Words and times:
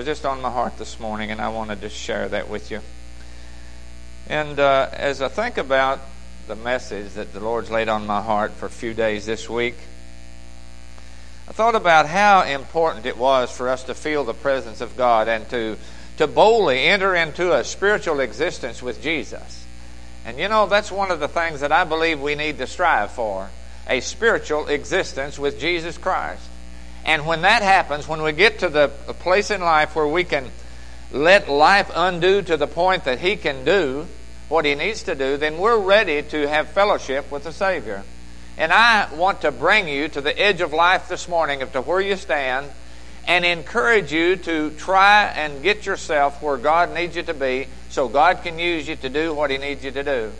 was 0.00 0.06
just 0.06 0.24
on 0.24 0.40
my 0.40 0.50
heart 0.50 0.78
this 0.78 0.98
morning, 0.98 1.30
and 1.30 1.42
I 1.42 1.50
wanted 1.50 1.82
to 1.82 1.90
share 1.90 2.26
that 2.30 2.48
with 2.48 2.70
you. 2.70 2.80
And 4.30 4.58
uh, 4.58 4.88
as 4.94 5.20
I 5.20 5.28
think 5.28 5.58
about 5.58 6.00
the 6.48 6.56
message 6.56 7.12
that 7.12 7.34
the 7.34 7.40
Lord's 7.40 7.70
laid 7.70 7.90
on 7.90 8.06
my 8.06 8.22
heart 8.22 8.52
for 8.52 8.64
a 8.64 8.70
few 8.70 8.94
days 8.94 9.26
this 9.26 9.46
week, 9.46 9.74
I 11.46 11.52
thought 11.52 11.74
about 11.74 12.06
how 12.06 12.44
important 12.44 13.04
it 13.04 13.18
was 13.18 13.54
for 13.54 13.68
us 13.68 13.82
to 13.82 13.94
feel 13.94 14.24
the 14.24 14.32
presence 14.32 14.80
of 14.80 14.96
God 14.96 15.28
and 15.28 15.46
to, 15.50 15.76
to 16.16 16.26
boldly 16.26 16.78
enter 16.78 17.14
into 17.14 17.52
a 17.52 17.62
spiritual 17.62 18.20
existence 18.20 18.82
with 18.82 19.02
Jesus. 19.02 19.66
And 20.24 20.38
you 20.38 20.48
know, 20.48 20.64
that's 20.64 20.90
one 20.90 21.10
of 21.10 21.20
the 21.20 21.28
things 21.28 21.60
that 21.60 21.72
I 21.72 21.84
believe 21.84 22.22
we 22.22 22.36
need 22.36 22.56
to 22.56 22.66
strive 22.66 23.10
for 23.10 23.50
a 23.86 24.00
spiritual 24.00 24.66
existence 24.68 25.38
with 25.38 25.60
Jesus 25.60 25.98
Christ. 25.98 26.49
And 27.04 27.26
when 27.26 27.42
that 27.42 27.62
happens, 27.62 28.06
when 28.06 28.22
we 28.22 28.32
get 28.32 28.60
to 28.60 28.68
the 28.68 28.88
place 28.88 29.50
in 29.50 29.60
life 29.60 29.96
where 29.96 30.06
we 30.06 30.24
can 30.24 30.50
let 31.12 31.48
life 31.48 31.90
undo 31.94 32.42
to 32.42 32.56
the 32.56 32.66
point 32.66 33.04
that 33.04 33.18
He 33.18 33.36
can 33.36 33.64
do 33.64 34.06
what 34.48 34.64
He 34.64 34.74
needs 34.74 35.02
to 35.04 35.14
do, 35.14 35.36
then 35.36 35.58
we're 35.58 35.78
ready 35.78 36.22
to 36.22 36.48
have 36.48 36.68
fellowship 36.68 37.30
with 37.30 37.44
the 37.44 37.52
Savior. 37.52 38.04
And 38.58 38.72
I 38.72 39.12
want 39.14 39.40
to 39.42 39.50
bring 39.50 39.88
you 39.88 40.08
to 40.08 40.20
the 40.20 40.38
edge 40.38 40.60
of 40.60 40.72
life 40.72 41.08
this 41.08 41.28
morning, 41.28 41.60
to 41.72 41.80
where 41.80 42.00
you 42.00 42.16
stand, 42.16 42.66
and 43.26 43.44
encourage 43.44 44.12
you 44.12 44.36
to 44.36 44.70
try 44.70 45.24
and 45.24 45.62
get 45.62 45.86
yourself 45.86 46.42
where 46.42 46.56
God 46.56 46.92
needs 46.92 47.16
you 47.16 47.22
to 47.22 47.34
be 47.34 47.68
so 47.88 48.08
God 48.08 48.42
can 48.42 48.58
use 48.58 48.86
you 48.86 48.96
to 48.96 49.08
do 49.08 49.32
what 49.32 49.50
He 49.50 49.58
needs 49.58 49.84
you 49.84 49.90
to 49.92 50.02
do. 50.02 50.32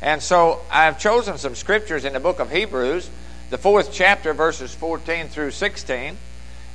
And 0.00 0.20
so 0.20 0.60
I've 0.70 0.98
chosen 0.98 1.38
some 1.38 1.54
scriptures 1.54 2.04
in 2.04 2.12
the 2.12 2.20
book 2.20 2.40
of 2.40 2.50
Hebrews 2.50 3.08
the 3.52 3.58
fourth 3.58 3.92
chapter, 3.92 4.32
verses 4.32 4.74
14 4.74 5.28
through 5.28 5.50
16. 5.50 6.16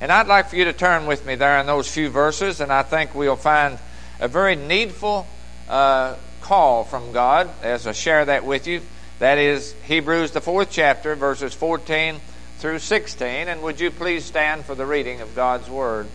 And 0.00 0.12
I'd 0.12 0.28
like 0.28 0.50
for 0.50 0.54
you 0.54 0.66
to 0.66 0.72
turn 0.72 1.06
with 1.06 1.26
me 1.26 1.34
there 1.34 1.58
in 1.58 1.66
those 1.66 1.92
few 1.92 2.08
verses, 2.08 2.60
and 2.60 2.72
I 2.72 2.84
think 2.84 3.16
we'll 3.16 3.34
find 3.34 3.80
a 4.20 4.28
very 4.28 4.54
needful 4.54 5.26
uh, 5.68 6.14
call 6.40 6.84
from 6.84 7.10
God 7.10 7.50
as 7.64 7.88
I 7.88 7.90
share 7.90 8.24
that 8.26 8.44
with 8.44 8.68
you. 8.68 8.80
That 9.18 9.38
is 9.38 9.74
Hebrews, 9.86 10.30
the 10.30 10.40
fourth 10.40 10.68
chapter, 10.70 11.16
verses 11.16 11.52
14 11.52 12.20
through 12.58 12.78
16. 12.78 13.26
And 13.26 13.60
would 13.62 13.80
you 13.80 13.90
please 13.90 14.24
stand 14.24 14.64
for 14.64 14.76
the 14.76 14.86
reading 14.86 15.20
of 15.20 15.34
God's 15.34 15.68
Word? 15.68 16.06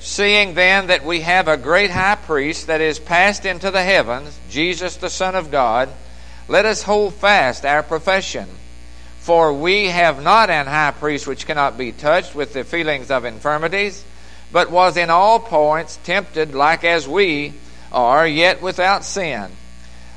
Seeing 0.00 0.54
then 0.54 0.88
that 0.88 1.04
we 1.04 1.20
have 1.20 1.46
a 1.46 1.56
great 1.56 1.92
high 1.92 2.16
priest 2.16 2.66
that 2.66 2.80
is 2.80 2.98
passed 2.98 3.46
into 3.46 3.70
the 3.70 3.84
heavens, 3.84 4.36
Jesus 4.50 4.96
the 4.96 5.08
Son 5.08 5.36
of 5.36 5.52
God, 5.52 5.88
let 6.48 6.66
us 6.66 6.82
hold 6.82 7.14
fast 7.14 7.64
our 7.64 7.82
profession. 7.82 8.48
For 9.20 9.54
we 9.54 9.86
have 9.86 10.22
not 10.22 10.50
an 10.50 10.66
high 10.66 10.90
priest 10.90 11.26
which 11.26 11.46
cannot 11.46 11.78
be 11.78 11.92
touched 11.92 12.34
with 12.34 12.52
the 12.52 12.64
feelings 12.64 13.10
of 13.10 13.24
infirmities, 13.24 14.04
but 14.52 14.70
was 14.70 14.98
in 14.98 15.08
all 15.08 15.40
points 15.40 15.98
tempted 16.04 16.54
like 16.54 16.84
as 16.84 17.08
we 17.08 17.54
are, 17.90 18.26
yet 18.26 18.60
without 18.60 19.04
sin. 19.04 19.50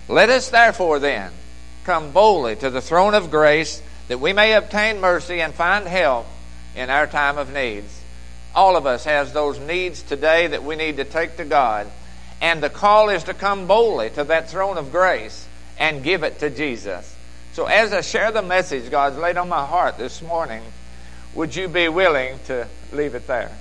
Let 0.10 0.30
us 0.30 0.50
therefore 0.50 1.00
then 1.00 1.32
come 1.86 2.12
boldly 2.12 2.58
to 2.58 2.70
the 2.70 2.82
throne 2.82 3.14
of 3.14 3.32
grace 3.32 3.82
that 4.10 4.20
we 4.20 4.34
may 4.34 4.54
obtain 4.54 5.00
mercy 5.00 5.40
and 5.40 5.54
find 5.54 5.88
help 5.88 6.28
in 6.76 6.90
our 6.90 7.08
time 7.08 7.38
of 7.38 7.54
needs. 7.54 8.02
All 8.54 8.76
of 8.76 8.86
us 8.86 9.06
has 9.06 9.32
those 9.32 9.60
needs 9.60 10.02
today 10.02 10.48
that 10.48 10.64
we 10.64 10.76
need 10.76 10.98
to 10.98 11.06
take 11.06 11.38
to 11.38 11.46
God. 11.46 11.90
And 12.42 12.62
the 12.62 12.70
call 12.70 13.10
is 13.10 13.24
to 13.24 13.34
come 13.34 13.68
boldly 13.68 14.10
to 14.12 14.26
that 14.26 14.50
throne 14.50 14.78
of 14.78 14.92
grace 14.92 15.47
and 15.80 16.04
give 16.04 16.24
it 16.24 16.40
to 16.40 16.50
Jesus. 16.50 17.16
So, 17.54 17.66
as 17.66 17.94
I 17.94 18.02
share 18.02 18.32
the 18.32 18.42
message 18.42 18.92
God's 18.92 19.18
laid 19.18 19.38
on 19.38 19.50
my 19.50 19.66
heart 19.66 19.98
this 19.98 20.22
morning, 20.22 20.62
would 21.34 21.56
you 21.56 21.68
be 21.68 21.90
willing 21.90 22.40
to 22.46 22.68
leave 22.92 23.16
it 23.16 23.28
there? 23.28 23.52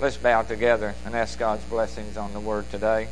Let's 0.00 0.16
bow 0.16 0.42
together 0.42 0.94
and 1.04 1.14
ask 1.14 1.38
God's 1.38 1.64
blessings 1.64 2.16
on 2.16 2.32
the 2.32 2.40
word 2.40 2.70
today. 2.70 3.08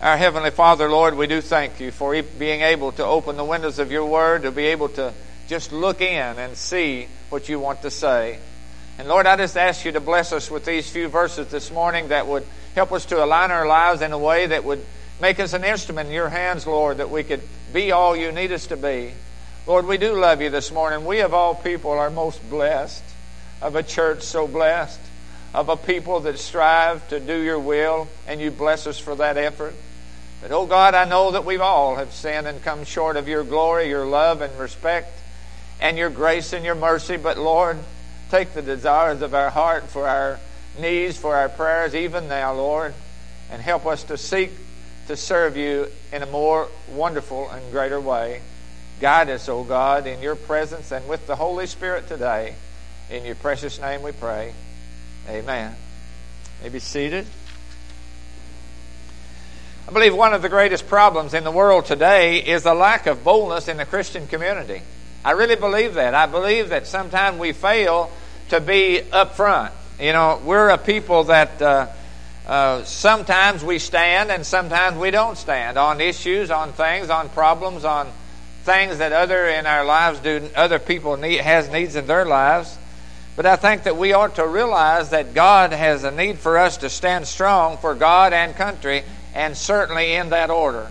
Our 0.00 0.16
Heavenly 0.16 0.50
Father, 0.50 0.88
Lord, 0.88 1.16
we 1.16 1.26
do 1.26 1.42
thank 1.42 1.80
you 1.80 1.90
for 1.90 2.22
being 2.22 2.62
able 2.62 2.92
to 2.92 3.04
open 3.04 3.36
the 3.36 3.44
windows 3.44 3.78
of 3.78 3.92
your 3.92 4.06
word, 4.06 4.42
to 4.42 4.50
be 4.50 4.66
able 4.66 4.88
to 4.90 5.12
just 5.48 5.72
look 5.72 6.00
in 6.00 6.38
and 6.38 6.56
see 6.56 7.08
what 7.28 7.48
you 7.48 7.60
want 7.60 7.82
to 7.82 7.90
say. 7.90 8.38
And 8.98 9.08
Lord, 9.08 9.26
I 9.26 9.36
just 9.36 9.56
ask 9.56 9.84
you 9.84 9.92
to 9.92 10.00
bless 10.00 10.32
us 10.32 10.50
with 10.50 10.64
these 10.64 10.88
few 10.88 11.08
verses 11.08 11.48
this 11.48 11.70
morning 11.70 12.08
that 12.08 12.26
would 12.26 12.46
help 12.74 12.92
us 12.92 13.04
to 13.06 13.22
align 13.22 13.50
our 13.50 13.66
lives 13.66 14.00
in 14.00 14.12
a 14.12 14.18
way 14.18 14.46
that 14.46 14.64
would 14.64 14.84
Make 15.20 15.38
us 15.38 15.52
an 15.52 15.64
instrument 15.64 16.08
in 16.08 16.14
your 16.14 16.30
hands, 16.30 16.66
Lord, 16.66 16.96
that 16.96 17.10
we 17.10 17.24
could 17.24 17.42
be 17.74 17.92
all 17.92 18.16
you 18.16 18.32
need 18.32 18.52
us 18.52 18.68
to 18.68 18.76
be. 18.76 19.12
Lord, 19.66 19.86
we 19.86 19.98
do 19.98 20.14
love 20.14 20.40
you 20.40 20.48
this 20.48 20.72
morning. 20.72 21.04
We, 21.04 21.20
of 21.20 21.34
all 21.34 21.54
people, 21.54 21.90
are 21.90 22.08
most 22.08 22.48
blessed 22.48 23.04
of 23.60 23.76
a 23.76 23.82
church 23.82 24.22
so 24.22 24.46
blessed, 24.46 24.98
of 25.52 25.68
a 25.68 25.76
people 25.76 26.20
that 26.20 26.38
strive 26.38 27.06
to 27.08 27.20
do 27.20 27.38
your 27.38 27.58
will, 27.58 28.08
and 28.26 28.40
you 28.40 28.50
bless 28.50 28.86
us 28.86 28.98
for 28.98 29.14
that 29.16 29.36
effort. 29.36 29.74
But, 30.40 30.52
oh 30.52 30.64
God, 30.64 30.94
I 30.94 31.04
know 31.04 31.32
that 31.32 31.44
we've 31.44 31.60
all 31.60 31.96
have 31.96 32.14
sinned 32.14 32.46
and 32.46 32.62
come 32.62 32.84
short 32.84 33.18
of 33.18 33.28
your 33.28 33.44
glory, 33.44 33.90
your 33.90 34.06
love, 34.06 34.40
and 34.40 34.58
respect, 34.58 35.12
and 35.82 35.98
your 35.98 36.08
grace 36.08 36.54
and 36.54 36.64
your 36.64 36.74
mercy. 36.74 37.18
But, 37.18 37.36
Lord, 37.36 37.78
take 38.30 38.54
the 38.54 38.62
desires 38.62 39.20
of 39.20 39.34
our 39.34 39.50
heart 39.50 39.88
for 39.88 40.08
our 40.08 40.40
needs, 40.78 41.18
for 41.18 41.36
our 41.36 41.50
prayers, 41.50 41.94
even 41.94 42.26
now, 42.26 42.54
Lord, 42.54 42.94
and 43.50 43.60
help 43.60 43.84
us 43.84 44.04
to 44.04 44.16
seek 44.16 44.50
to 45.06 45.16
serve 45.16 45.56
you 45.56 45.88
in 46.12 46.22
a 46.22 46.26
more 46.26 46.68
wonderful 46.92 47.50
and 47.50 47.72
greater 47.72 48.00
way. 48.00 48.40
Guide 49.00 49.30
us, 49.30 49.48
O 49.48 49.64
God, 49.64 50.06
in 50.06 50.20
your 50.20 50.36
presence 50.36 50.92
and 50.92 51.08
with 51.08 51.26
the 51.26 51.36
Holy 51.36 51.66
Spirit 51.66 52.06
today. 52.08 52.54
In 53.10 53.24
your 53.24 53.34
precious 53.34 53.80
name 53.80 54.02
we 54.02 54.12
pray. 54.12 54.52
Amen. 55.28 55.74
May 56.62 56.68
be 56.68 56.78
seated. 56.78 57.26
I 59.88 59.92
believe 59.92 60.14
one 60.14 60.34
of 60.34 60.42
the 60.42 60.48
greatest 60.48 60.86
problems 60.86 61.34
in 61.34 61.42
the 61.42 61.50
world 61.50 61.86
today 61.86 62.38
is 62.38 62.62
the 62.62 62.74
lack 62.74 63.06
of 63.06 63.24
boldness 63.24 63.68
in 63.68 63.78
the 63.78 63.86
Christian 63.86 64.26
community. 64.26 64.82
I 65.24 65.32
really 65.32 65.56
believe 65.56 65.94
that. 65.94 66.14
I 66.14 66.26
believe 66.26 66.68
that 66.68 66.86
sometimes 66.86 67.38
we 67.38 67.52
fail 67.52 68.10
to 68.50 68.60
be 68.60 69.02
upfront. 69.10 69.72
You 69.98 70.12
know, 70.12 70.40
we're 70.44 70.68
a 70.68 70.78
people 70.78 71.24
that. 71.24 71.60
Uh, 71.60 71.86
uh, 72.46 72.84
sometimes 72.84 73.64
we 73.64 73.78
stand 73.78 74.30
and 74.30 74.44
sometimes 74.44 74.96
we 74.96 75.10
don't 75.10 75.36
stand 75.36 75.76
on 75.76 76.00
issues, 76.00 76.50
on 76.50 76.72
things, 76.72 77.10
on 77.10 77.28
problems, 77.28 77.84
on 77.84 78.10
things 78.64 78.98
that 78.98 79.12
other 79.12 79.46
in 79.46 79.66
our 79.66 79.84
lives 79.84 80.20
do, 80.20 80.48
other 80.56 80.78
people 80.78 81.16
need, 81.16 81.40
has 81.40 81.68
needs 81.70 81.96
in 81.96 82.06
their 82.06 82.24
lives. 82.24 82.76
But 83.36 83.46
I 83.46 83.56
think 83.56 83.84
that 83.84 83.96
we 83.96 84.12
ought 84.12 84.34
to 84.36 84.46
realize 84.46 85.10
that 85.10 85.34
God 85.34 85.72
has 85.72 86.04
a 86.04 86.10
need 86.10 86.38
for 86.38 86.58
us 86.58 86.78
to 86.78 86.90
stand 86.90 87.26
strong 87.26 87.78
for 87.78 87.94
God 87.94 88.32
and 88.32 88.54
country, 88.54 89.02
and 89.34 89.56
certainly 89.56 90.14
in 90.14 90.30
that 90.30 90.50
order. 90.50 90.88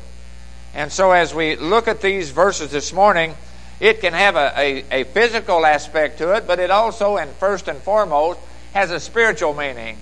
And 0.74 0.92
so, 0.92 1.12
as 1.12 1.34
we 1.34 1.56
look 1.56 1.88
at 1.88 2.02
these 2.02 2.32
verses 2.32 2.72
this 2.72 2.94
morning, 2.94 3.36
it 3.80 4.02
can 4.02 4.14
have 4.14 4.36
a, 4.36 4.54
a, 4.58 5.02
a 5.02 5.04
physical 5.06 5.66
aspect 5.66 6.20
to 6.20 6.36
it, 6.36 6.48
but 6.48 6.60
it 6.60 6.72
also, 6.72 7.18
and 7.18 7.30
first 7.34 7.68
and 7.68 7.80
foremost, 7.80 8.40
has 8.74 8.92
a 8.92 9.00
spiritual 9.00 9.54
meaning. 9.54 9.98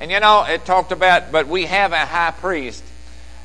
And 0.00 0.10
you 0.10 0.18
know, 0.18 0.44
it 0.44 0.64
talked 0.64 0.92
about, 0.92 1.30
but 1.30 1.46
we 1.46 1.66
have 1.66 1.92
a 1.92 2.06
high 2.06 2.30
priest. 2.30 2.82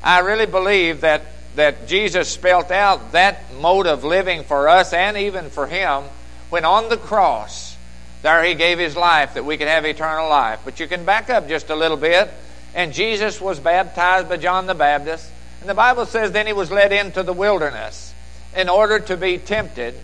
I 0.02 0.20
really 0.20 0.46
believe 0.46 1.02
that, 1.02 1.22
that 1.54 1.86
Jesus 1.86 2.28
spelt 2.28 2.70
out 2.70 3.12
that 3.12 3.52
mode 3.60 3.86
of 3.86 4.04
living 4.04 4.42
for 4.42 4.66
us 4.66 4.94
and 4.94 5.18
even 5.18 5.50
for 5.50 5.66
him 5.66 6.04
when 6.48 6.64
on 6.64 6.88
the 6.88 6.96
cross, 6.96 7.76
there 8.22 8.42
he 8.42 8.54
gave 8.54 8.78
his 8.78 8.96
life 8.96 9.34
that 9.34 9.44
we 9.44 9.58
could 9.58 9.68
have 9.68 9.84
eternal 9.84 10.30
life. 10.30 10.60
But 10.64 10.80
you 10.80 10.86
can 10.86 11.04
back 11.04 11.28
up 11.28 11.46
just 11.46 11.68
a 11.68 11.76
little 11.76 11.98
bit. 11.98 12.30
And 12.74 12.94
Jesus 12.94 13.38
was 13.38 13.60
baptized 13.60 14.28
by 14.28 14.38
John 14.38 14.66
the 14.66 14.74
Baptist. 14.74 15.30
And 15.60 15.68
the 15.68 15.74
Bible 15.74 16.06
says 16.06 16.32
then 16.32 16.46
he 16.46 16.54
was 16.54 16.70
led 16.70 16.90
into 16.90 17.22
the 17.22 17.34
wilderness 17.34 18.14
in 18.56 18.70
order 18.70 18.98
to 19.00 19.16
be 19.18 19.36
tempted 19.36 19.94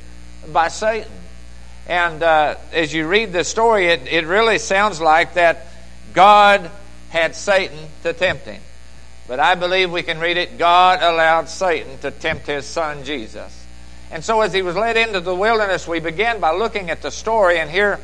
by 0.53 0.69
Satan. 0.69 1.11
And 1.89 2.23
uh, 2.23 2.57
as 2.73 2.93
you 2.93 3.09
read 3.09 3.33
the 3.33 3.43
story, 3.45 3.87
it, 3.87 4.07
it 4.07 4.27
really 4.27 4.59
sounds 4.59 5.01
like 5.01 5.35
that 5.35 5.67
God 6.13 6.71
had 7.11 7.35
Satan 7.35 7.79
to 8.03 8.13
tempt 8.13 8.47
him. 8.47 8.61
But 9.29 9.41
I 9.41 9.55
believe 9.55 9.91
we 9.91 10.03
can 10.03 10.19
read 10.19 10.37
it 10.37 10.59
God 10.59 11.03
allowed 11.03 11.49
Satan 11.49 11.99
to 11.99 12.11
tempt 12.11 12.47
his 12.47 12.67
son 12.67 13.05
Jesus. 13.05 13.59
And 14.11 14.23
so 14.23 14.41
as 14.43 14.53
he 14.53 14.63
was 14.63 14.77
led 14.77 14.97
into 14.97 15.21
the 15.21 15.35
wilderness, 15.35 15.89
we 15.89 16.01
begin 16.01 16.41
by 16.41 16.53
looking 16.53 16.91
at 16.91 17.01
the 17.01 17.11
story. 17.11 17.59
And 17.59 17.71
here, 17.71 17.99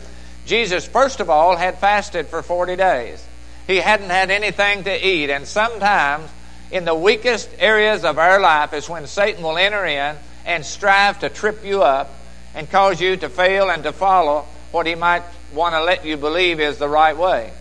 Jesus, 0.46 0.86
first 0.86 1.20
of 1.20 1.28
all, 1.28 1.56
had 1.56 1.78
fasted 1.78 2.28
for 2.28 2.42
40 2.42 2.76
days. 2.76 3.22
He 3.66 3.76
hadn't 3.76 4.08
had 4.08 4.30
anything 4.30 4.84
to 4.84 5.06
eat. 5.06 5.28
And 5.28 5.46
sometimes, 5.46 6.30
in 6.70 6.86
the 6.86 6.94
weakest 6.94 7.50
areas 7.58 8.04
of 8.04 8.18
our 8.18 8.40
life, 8.40 8.72
is 8.72 8.88
when 8.88 9.06
Satan 9.06 9.42
will 9.42 9.58
enter 9.58 9.84
in 9.84 10.16
and 10.46 10.64
strive 10.64 11.20
to 11.20 11.28
trip 11.28 11.62
you 11.62 11.82
up 11.82 12.10
and 12.54 12.70
cause 12.70 13.00
you 13.00 13.16
to 13.18 13.28
fail 13.28 13.68
and 13.68 13.82
to 13.82 13.92
follow 13.92 14.46
what 14.70 14.86
he 14.86 14.94
might 14.94 15.22
want 15.52 15.74
to 15.74 15.82
let 15.82 16.06
you 16.06 16.16
believe 16.16 16.60
is 16.60 16.78
the 16.78 16.88
right 16.88 17.16
way. 17.16 17.52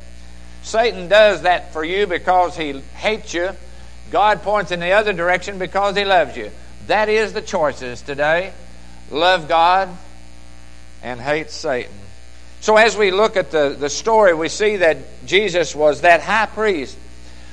Satan 0.67 1.07
does 1.07 1.43
that 1.43 1.73
for 1.73 1.83
you 1.83 2.07
because 2.07 2.55
he 2.57 2.79
hates 2.95 3.33
you. 3.33 3.51
God 4.11 4.41
points 4.41 4.71
in 4.71 4.79
the 4.79 4.91
other 4.91 5.13
direction 5.13 5.59
because 5.59 5.95
he 5.95 6.05
loves 6.05 6.35
you. 6.35 6.51
That 6.87 7.09
is 7.09 7.33
the 7.33 7.41
choices 7.41 8.01
today. 8.01 8.53
Love 9.09 9.47
God 9.47 9.89
and 11.01 11.19
hate 11.19 11.51
Satan. 11.51 11.93
So, 12.59 12.75
as 12.75 12.97
we 12.97 13.11
look 13.11 13.37
at 13.37 13.51
the, 13.51 13.75
the 13.77 13.89
story, 13.89 14.33
we 14.33 14.49
see 14.49 14.77
that 14.77 14.97
Jesus 15.25 15.75
was 15.75 16.01
that 16.01 16.21
high 16.21 16.47
priest 16.47 16.97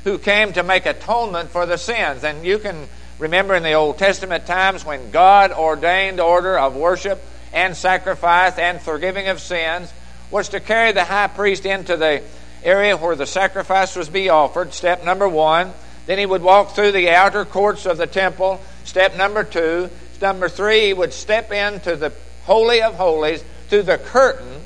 who 0.05 0.19
came 0.19 0.53
to 0.53 0.63
make 0.63 0.87
atonement 0.87 1.51
for 1.51 1.67
the 1.67 1.77
sins. 1.77 2.25
And 2.25 2.45
you 2.45 2.59
can 2.59 2.89
remember 3.19 3.55
in 3.55 3.63
the 3.63 3.75
Old 3.75 3.99
Testament 3.99 4.47
times 4.47 4.85
when 4.85 5.11
God 5.11 5.53
ordained 5.53 6.21
order 6.21 6.59
of 6.59 6.75
worship 6.75 7.23
and 7.53 7.77
sacrifice 7.77 8.59
and 8.59 8.81
forgiving 8.81 9.29
of 9.29 9.41
sins 9.41 9.93
was 10.31 10.49
to 10.51 10.61
carry 10.61 10.93
the 10.93 11.05
high 11.05 11.29
priest 11.29 11.65
into 11.65 11.97
the 11.97 12.23
area 12.65 12.97
where 12.97 13.17
the 13.17 13.27
sacrifice 13.27 13.95
was 13.95 14.07
to 14.07 14.13
be 14.13 14.29
offered, 14.29 14.73
step 14.73 15.05
number 15.05 15.29
one. 15.29 15.73
Then 16.07 16.19
he 16.19 16.27
would 16.27 16.43
walk 16.43 16.75
through 16.75 16.93
the 16.93 17.11
outer 17.11 17.45
courts 17.45 17.87
of 17.87 17.99
the 17.99 18.07
temple, 18.07 18.61
step 18.85 19.17
number 19.17 19.45
two. 19.45 19.91
Number 20.21 20.49
three, 20.49 20.87
he 20.87 20.95
would 20.95 21.13
step 21.13 21.53
into 21.53 21.97
the 21.97 22.13
Holy 22.45 22.83
of 22.83 22.95
Holies 22.95 23.45
through 23.69 23.83
the 23.83 23.99
curtain 23.99 24.61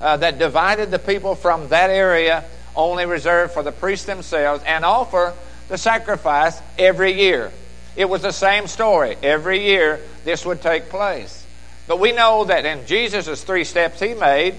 uh, 0.00 0.16
that 0.18 0.38
divided 0.38 0.90
the 0.90 0.98
people 0.98 1.34
from 1.34 1.68
that 1.68 1.90
area 1.90 2.44
only 2.76 3.06
reserved 3.06 3.52
for 3.52 3.62
the 3.62 3.72
priests 3.72 4.06
themselves 4.06 4.62
and 4.66 4.84
offer 4.84 5.34
the 5.68 5.78
sacrifice 5.78 6.60
every 6.78 7.12
year. 7.12 7.52
It 7.96 8.08
was 8.08 8.22
the 8.22 8.32
same 8.32 8.66
story. 8.66 9.16
Every 9.22 9.64
year 9.64 10.00
this 10.24 10.44
would 10.44 10.60
take 10.60 10.88
place. 10.88 11.46
But 11.86 12.00
we 12.00 12.12
know 12.12 12.44
that 12.44 12.64
in 12.64 12.86
Jesus' 12.86 13.44
three 13.44 13.64
steps 13.64 14.00
he 14.00 14.14
made, 14.14 14.54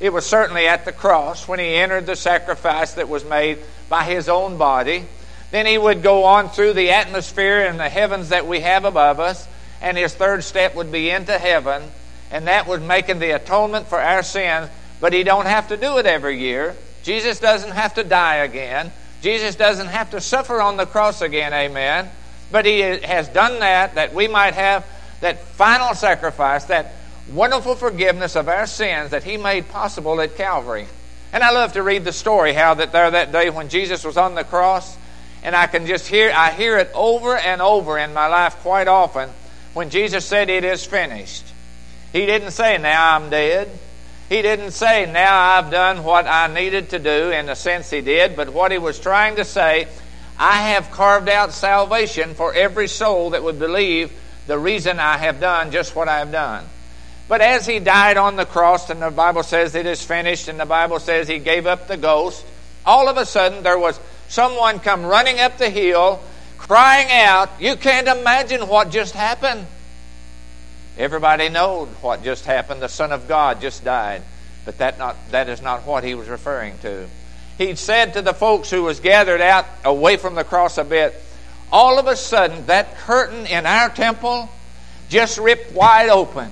it 0.00 0.12
was 0.12 0.26
certainly 0.26 0.66
at 0.66 0.84
the 0.86 0.92
cross 0.92 1.46
when 1.46 1.58
he 1.58 1.74
entered 1.74 2.06
the 2.06 2.16
sacrifice 2.16 2.94
that 2.94 3.08
was 3.08 3.24
made 3.24 3.58
by 3.88 4.04
his 4.04 4.28
own 4.28 4.56
body. 4.56 5.04
Then 5.50 5.66
he 5.66 5.76
would 5.76 6.02
go 6.02 6.24
on 6.24 6.48
through 6.48 6.72
the 6.72 6.90
atmosphere 6.90 7.66
and 7.66 7.78
the 7.78 7.88
heavens 7.88 8.30
that 8.30 8.46
we 8.46 8.60
have 8.60 8.84
above 8.84 9.20
us, 9.20 9.46
and 9.82 9.98
his 9.98 10.14
third 10.14 10.42
step 10.44 10.74
would 10.74 10.90
be 10.90 11.10
into 11.10 11.36
heaven, 11.38 11.82
and 12.30 12.46
that 12.46 12.66
was 12.66 12.80
making 12.80 13.18
the 13.18 13.32
atonement 13.32 13.88
for 13.88 14.00
our 14.00 14.22
sins. 14.22 14.70
But 15.00 15.12
he 15.12 15.22
don't 15.22 15.46
have 15.46 15.68
to 15.68 15.76
do 15.76 15.98
it 15.98 16.06
every 16.06 16.38
year. 16.38 16.76
Jesus 17.02 17.40
doesn't 17.40 17.72
have 17.72 17.94
to 17.94 18.04
die 18.04 18.36
again. 18.36 18.92
Jesus 19.22 19.56
doesn't 19.56 19.88
have 19.88 20.10
to 20.10 20.20
suffer 20.20 20.60
on 20.60 20.76
the 20.76 20.86
cross 20.86 21.20
again, 21.22 21.52
amen. 21.52 22.08
But 22.52 22.66
he 22.66 22.80
has 22.80 23.28
done 23.28 23.60
that 23.60 23.94
that 23.94 24.14
we 24.14 24.28
might 24.28 24.54
have 24.54 24.86
that 25.20 25.40
final 25.40 25.94
sacrifice, 25.94 26.64
that 26.64 26.92
wonderful 27.32 27.74
forgiveness 27.74 28.36
of 28.36 28.48
our 28.48 28.66
sins 28.66 29.10
that 29.10 29.24
he 29.24 29.36
made 29.36 29.68
possible 29.68 30.20
at 30.20 30.36
Calvary. 30.36 30.86
And 31.32 31.42
I 31.42 31.52
love 31.52 31.74
to 31.74 31.82
read 31.82 32.04
the 32.04 32.12
story 32.12 32.52
how 32.52 32.74
that 32.74 32.92
there 32.92 33.10
that 33.10 33.32
day 33.32 33.50
when 33.50 33.68
Jesus 33.68 34.04
was 34.04 34.16
on 34.16 34.34
the 34.34 34.44
cross, 34.44 34.96
and 35.42 35.54
I 35.54 35.66
can 35.66 35.86
just 35.86 36.08
hear 36.08 36.32
I 36.34 36.50
hear 36.50 36.78
it 36.78 36.90
over 36.94 37.36
and 37.36 37.62
over 37.62 37.98
in 37.98 38.12
my 38.12 38.26
life 38.26 38.56
quite 38.56 38.88
often 38.88 39.30
when 39.74 39.90
Jesus 39.90 40.24
said 40.24 40.50
it 40.50 40.64
is 40.64 40.84
finished. 40.84 41.46
He 42.12 42.26
didn't 42.26 42.50
say 42.50 42.78
now 42.78 43.16
I'm 43.16 43.30
dead. 43.30 43.70
He 44.28 44.42
didn't 44.42 44.72
say 44.72 45.10
now 45.10 45.38
I've 45.38 45.70
done 45.70 46.04
what 46.04 46.26
I 46.26 46.52
needed 46.52 46.90
to 46.90 46.98
do 46.98 47.30
in 47.30 47.46
the 47.46 47.54
sense 47.54 47.90
he 47.90 48.00
did, 48.00 48.36
but 48.36 48.50
what 48.50 48.72
he 48.72 48.78
was 48.78 48.98
trying 48.98 49.36
to 49.36 49.44
say, 49.44 49.88
I 50.38 50.70
have 50.70 50.90
carved 50.90 51.28
out 51.28 51.52
salvation 51.52 52.34
for 52.34 52.54
every 52.54 52.88
soul 52.88 53.30
that 53.30 53.42
would 53.42 53.58
believe 53.58 54.12
the 54.46 54.58
reason 54.58 54.98
I 54.98 55.16
have 55.16 55.40
done 55.40 55.70
just 55.70 55.94
what 55.94 56.08
I 56.08 56.18
have 56.18 56.32
done. 56.32 56.64
But 57.30 57.42
as 57.42 57.64
he 57.64 57.78
died 57.78 58.16
on 58.16 58.34
the 58.34 58.44
cross, 58.44 58.90
and 58.90 59.00
the 59.00 59.08
Bible 59.08 59.44
says 59.44 59.76
it 59.76 59.86
is 59.86 60.02
finished, 60.02 60.48
and 60.48 60.58
the 60.58 60.66
Bible 60.66 60.98
says 60.98 61.28
he 61.28 61.38
gave 61.38 61.64
up 61.64 61.86
the 61.86 61.96
ghost, 61.96 62.44
all 62.84 63.08
of 63.08 63.16
a 63.18 63.24
sudden 63.24 63.62
there 63.62 63.78
was 63.78 64.00
someone 64.26 64.80
come 64.80 65.06
running 65.06 65.38
up 65.38 65.56
the 65.56 65.70
hill, 65.70 66.20
crying 66.58 67.06
out, 67.08 67.48
You 67.60 67.76
can't 67.76 68.08
imagine 68.08 68.66
what 68.66 68.90
just 68.90 69.14
happened. 69.14 69.64
Everybody 70.98 71.50
knows 71.50 71.86
what 72.00 72.24
just 72.24 72.46
happened. 72.46 72.82
The 72.82 72.88
Son 72.88 73.12
of 73.12 73.28
God 73.28 73.60
just 73.60 73.84
died. 73.84 74.22
But 74.64 74.78
that, 74.78 74.98
not, 74.98 75.14
that 75.30 75.48
is 75.48 75.62
not 75.62 75.86
what 75.86 76.02
he 76.02 76.16
was 76.16 76.26
referring 76.26 76.78
to. 76.78 77.06
He 77.58 77.76
said 77.76 78.14
to 78.14 78.22
the 78.22 78.34
folks 78.34 78.70
who 78.70 78.82
was 78.82 78.98
gathered 78.98 79.40
out 79.40 79.66
away 79.84 80.16
from 80.16 80.34
the 80.34 80.42
cross 80.42 80.78
a 80.78 80.84
bit, 80.84 81.14
all 81.70 82.00
of 82.00 82.08
a 82.08 82.16
sudden 82.16 82.66
that 82.66 82.96
curtain 82.96 83.46
in 83.46 83.66
our 83.66 83.88
temple 83.88 84.48
just 85.08 85.38
ripped 85.38 85.72
wide 85.72 86.08
open 86.08 86.50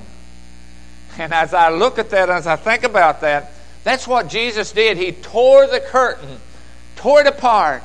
and 1.19 1.35
as 1.35 1.53
I 1.53 1.71
look 1.71 1.99
at 1.99 2.11
that, 2.11 2.31
as 2.31 2.47
I 2.47 2.57
think 2.57 2.85
about 2.85 3.21
that, 3.23 3.53
that's 3.85 4.07
what 4.07 4.29
Jesus 4.29 4.73
did. 4.73 4.97
He 4.97 5.13
tore 5.13 5.67
the 5.67 5.81
curtain, 5.81 6.39
tore 6.97 7.21
it 7.21 7.27
apart. 7.27 7.83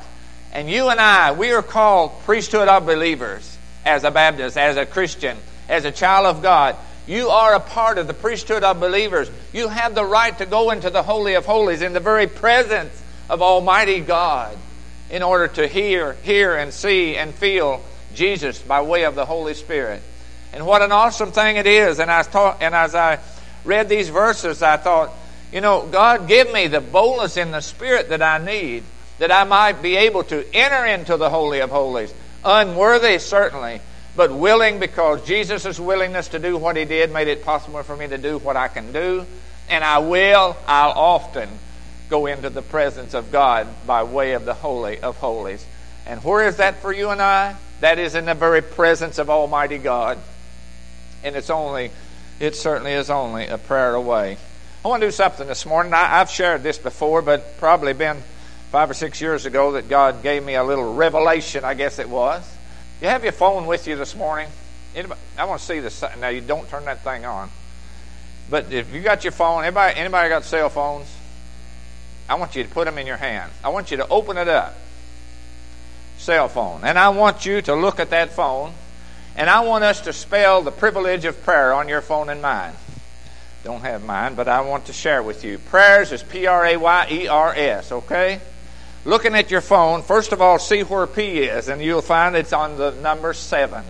And 0.52 0.70
you 0.70 0.88
and 0.88 1.00
I, 1.00 1.32
we 1.32 1.52
are 1.52 1.62
called 1.62 2.12
priesthood 2.22 2.68
of 2.68 2.86
believers 2.86 3.58
as 3.84 4.04
a 4.04 4.10
Baptist, 4.10 4.56
as 4.56 4.76
a 4.76 4.86
Christian, 4.86 5.36
as 5.68 5.84
a 5.84 5.90
child 5.90 6.26
of 6.26 6.42
God. 6.42 6.76
You 7.06 7.28
are 7.28 7.54
a 7.54 7.60
part 7.60 7.98
of 7.98 8.06
the 8.06 8.14
priesthood 8.14 8.62
of 8.62 8.80
believers. 8.80 9.30
You 9.52 9.68
have 9.68 9.94
the 9.94 10.04
right 10.04 10.36
to 10.38 10.46
go 10.46 10.70
into 10.70 10.90
the 10.90 11.02
Holy 11.02 11.34
of 11.34 11.44
Holies 11.44 11.82
in 11.82 11.92
the 11.92 12.00
very 12.00 12.26
presence 12.26 13.02
of 13.28 13.42
Almighty 13.42 14.00
God 14.00 14.56
in 15.10 15.22
order 15.22 15.48
to 15.48 15.66
hear, 15.66 16.14
hear 16.22 16.56
and 16.56 16.72
see 16.72 17.16
and 17.16 17.34
feel 17.34 17.82
Jesus 18.14 18.60
by 18.60 18.82
way 18.82 19.04
of 19.04 19.14
the 19.14 19.26
Holy 19.26 19.54
Spirit. 19.54 20.02
And 20.54 20.64
what 20.64 20.82
an 20.82 20.92
awesome 20.92 21.32
thing 21.32 21.56
it 21.56 21.66
is. 21.66 21.98
And, 21.98 22.08
I 22.08 22.22
thought, 22.22 22.58
and 22.60 22.76
as 22.76 22.94
I 22.94 23.18
read 23.64 23.88
these 23.88 24.08
verses, 24.08 24.62
I 24.62 24.76
thought, 24.76 25.10
you 25.52 25.60
know, 25.60 25.84
God, 25.84 26.28
give 26.28 26.52
me 26.52 26.68
the 26.68 26.80
boldness 26.80 27.36
in 27.36 27.50
the 27.50 27.60
Spirit 27.60 28.10
that 28.10 28.22
I 28.22 28.38
need, 28.38 28.84
that 29.18 29.32
I 29.32 29.42
might 29.42 29.82
be 29.82 29.96
able 29.96 30.22
to 30.24 30.46
enter 30.54 30.86
into 30.86 31.16
the 31.16 31.28
Holy 31.28 31.58
of 31.58 31.70
Holies. 31.70 32.14
Unworthy, 32.44 33.18
certainly, 33.18 33.80
but 34.14 34.32
willing 34.32 34.78
because 34.78 35.26
Jesus' 35.26 35.80
willingness 35.80 36.28
to 36.28 36.38
do 36.38 36.56
what 36.56 36.76
He 36.76 36.84
did 36.84 37.12
made 37.12 37.26
it 37.26 37.42
possible 37.44 37.82
for 37.82 37.96
me 37.96 38.06
to 38.06 38.18
do 38.18 38.38
what 38.38 38.56
I 38.56 38.68
can 38.68 38.92
do. 38.92 39.26
And 39.68 39.82
I 39.82 39.98
will, 39.98 40.56
I'll 40.68 40.92
often 40.92 41.48
go 42.10 42.26
into 42.26 42.48
the 42.48 42.62
presence 42.62 43.12
of 43.14 43.32
God 43.32 43.66
by 43.88 44.04
way 44.04 44.34
of 44.34 44.44
the 44.44 44.54
Holy 44.54 45.00
of 45.00 45.16
Holies. 45.16 45.66
And 46.06 46.22
where 46.22 46.46
is 46.46 46.58
that 46.58 46.80
for 46.80 46.92
you 46.92 47.10
and 47.10 47.20
I? 47.20 47.56
That 47.80 47.98
is 47.98 48.14
in 48.14 48.26
the 48.26 48.34
very 48.34 48.62
presence 48.62 49.18
of 49.18 49.30
Almighty 49.30 49.78
God 49.78 50.18
and 51.24 51.34
it's 51.34 51.50
only, 51.50 51.90
it 52.38 52.54
certainly 52.54 52.92
is 52.92 53.10
only 53.10 53.46
a 53.46 53.58
prayer 53.58 53.94
away. 53.94 54.36
I 54.84 54.88
want 54.88 55.00
to 55.00 55.06
do 55.06 55.10
something 55.10 55.48
this 55.48 55.64
morning. 55.64 55.94
I, 55.94 56.18
have 56.18 56.30
shared 56.30 56.62
this 56.62 56.76
before, 56.76 57.22
but 57.22 57.56
probably 57.58 57.94
been 57.94 58.22
five 58.70 58.90
or 58.90 58.94
six 58.94 59.20
years 59.20 59.46
ago 59.46 59.72
that 59.72 59.88
God 59.88 60.22
gave 60.22 60.44
me 60.44 60.54
a 60.54 60.62
little 60.62 60.94
revelation, 60.94 61.64
I 61.64 61.72
guess 61.74 61.98
it 61.98 62.08
was. 62.08 62.48
You 63.00 63.08
have 63.08 63.22
your 63.24 63.32
phone 63.32 63.66
with 63.66 63.88
you 63.88 63.96
this 63.96 64.14
morning. 64.14 64.48
Anybody, 64.94 65.20
I 65.38 65.46
want 65.46 65.60
to 65.60 65.66
see 65.66 65.80
this. 65.80 66.04
Now, 66.20 66.28
you 66.28 66.42
don't 66.42 66.68
turn 66.68 66.84
that 66.84 67.02
thing 67.02 67.24
on. 67.24 67.50
But 68.50 68.72
if 68.72 68.92
you 68.92 69.00
got 69.00 69.24
your 69.24 69.32
phone, 69.32 69.64
anybody, 69.64 69.98
anybody 69.98 70.28
got 70.28 70.44
cell 70.44 70.68
phones? 70.68 71.06
I 72.28 72.34
want 72.34 72.54
you 72.54 72.62
to 72.62 72.68
put 72.68 72.84
them 72.84 72.98
in 72.98 73.06
your 73.06 73.16
hand. 73.16 73.50
I 73.62 73.70
want 73.70 73.90
you 73.90 73.96
to 73.96 74.08
open 74.08 74.36
it 74.36 74.48
up. 74.48 74.74
Cell 76.18 76.48
phone. 76.48 76.82
And 76.84 76.98
I 76.98 77.08
want 77.08 77.46
you 77.46 77.62
to 77.62 77.74
look 77.74 78.00
at 78.00 78.10
that 78.10 78.32
phone 78.32 78.72
and 79.36 79.50
I 79.50 79.60
want 79.60 79.84
us 79.84 80.02
to 80.02 80.12
spell 80.12 80.62
the 80.62 80.70
privilege 80.70 81.24
of 81.24 81.42
prayer 81.42 81.72
on 81.72 81.88
your 81.88 82.00
phone 82.00 82.28
and 82.28 82.40
mine. 82.40 82.72
Don't 83.64 83.80
have 83.80 84.04
mine, 84.04 84.34
but 84.34 84.46
I 84.46 84.60
want 84.60 84.86
to 84.86 84.92
share 84.92 85.22
with 85.22 85.42
you. 85.42 85.58
Prayers 85.58 86.12
is 86.12 86.22
P 86.22 86.46
R 86.46 86.66
A 86.66 86.76
Y 86.76 87.08
E 87.10 87.28
R 87.28 87.52
S, 87.56 87.90
okay? 87.90 88.40
Looking 89.04 89.34
at 89.34 89.50
your 89.50 89.60
phone, 89.60 90.02
first 90.02 90.32
of 90.32 90.40
all, 90.40 90.58
see 90.58 90.82
where 90.82 91.06
P 91.06 91.38
is, 91.38 91.68
and 91.68 91.82
you'll 91.82 92.02
find 92.02 92.36
it's 92.36 92.52
on 92.52 92.78
the 92.78 92.92
number 92.92 93.32
7. 93.32 93.84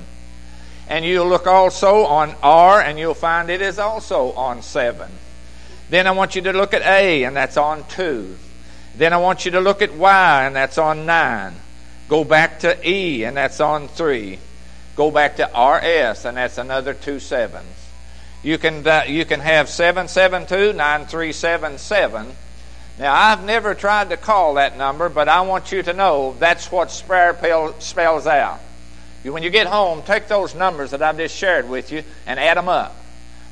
And 0.89 1.05
you'll 1.05 1.29
look 1.29 1.47
also 1.47 2.05
on 2.05 2.35
R, 2.43 2.81
and 2.81 2.99
you'll 2.99 3.15
find 3.15 3.51
it 3.51 3.61
is 3.61 3.79
also 3.79 4.33
on 4.33 4.63
7. 4.63 5.11
Then 5.91 6.07
I 6.07 6.13
want 6.13 6.37
you 6.37 6.43
to 6.43 6.53
look 6.53 6.73
at 6.73 6.83
A, 6.83 7.25
and 7.25 7.37
that's 7.37 7.57
on 7.57 7.85
2. 7.89 8.37
Then 8.97 9.13
I 9.13 9.19
want 9.19 9.45
you 9.45 9.51
to 9.53 9.61
look 9.61 9.83
at 9.83 9.95
Y, 9.95 10.47
and 10.47 10.55
that's 10.55 10.79
on 10.79 11.05
9. 11.05 11.55
Go 12.09 12.25
back 12.25 12.61
to 12.61 12.89
E, 12.89 13.25
and 13.25 13.37
that's 13.37 13.61
on 13.61 13.89
3 13.89 14.39
go 14.97 15.11
back 15.11 15.37
to 15.37 15.45
RS, 15.45 16.25
and 16.25 16.37
that's 16.37 16.59
another 16.59 16.95
two 16.95 17.21
sevens. 17.21 17.67
You 18.43 18.59
can, 18.59 18.87
uh, 18.87 19.05
you 19.07 19.25
can 19.25 19.41
have 19.41 19.69
772 19.69 20.77
9377. 20.77 22.37
Now, 22.99 23.13
I've 23.13 23.43
never 23.45 23.75
tried 23.75 24.11
to 24.11 24.17
call 24.17 24.55
that 24.55 24.77
number, 24.77 25.09
but 25.09 25.29
I 25.29 25.41
want 25.41 25.73
you 25.73 25.83
to 25.83 25.93
know 25.93 26.37
that's 26.39 26.71
what 26.71 27.03
prayer 27.07 27.73
spells 27.81 28.27
out. 28.27 28.61
when 29.25 29.43
you 29.43 29.51
get 29.51 29.67
home, 29.67 30.03
take 30.03 30.29
those 30.29 30.55
numbers 30.55 30.91
that 30.91 31.03
I've 31.03 31.17
just 31.17 31.35
shared 31.35 31.69
with 31.69 31.91
you 31.91 32.05
and 32.27 32.39
add 32.39 32.57
them 32.57 32.69
up. 32.69 32.95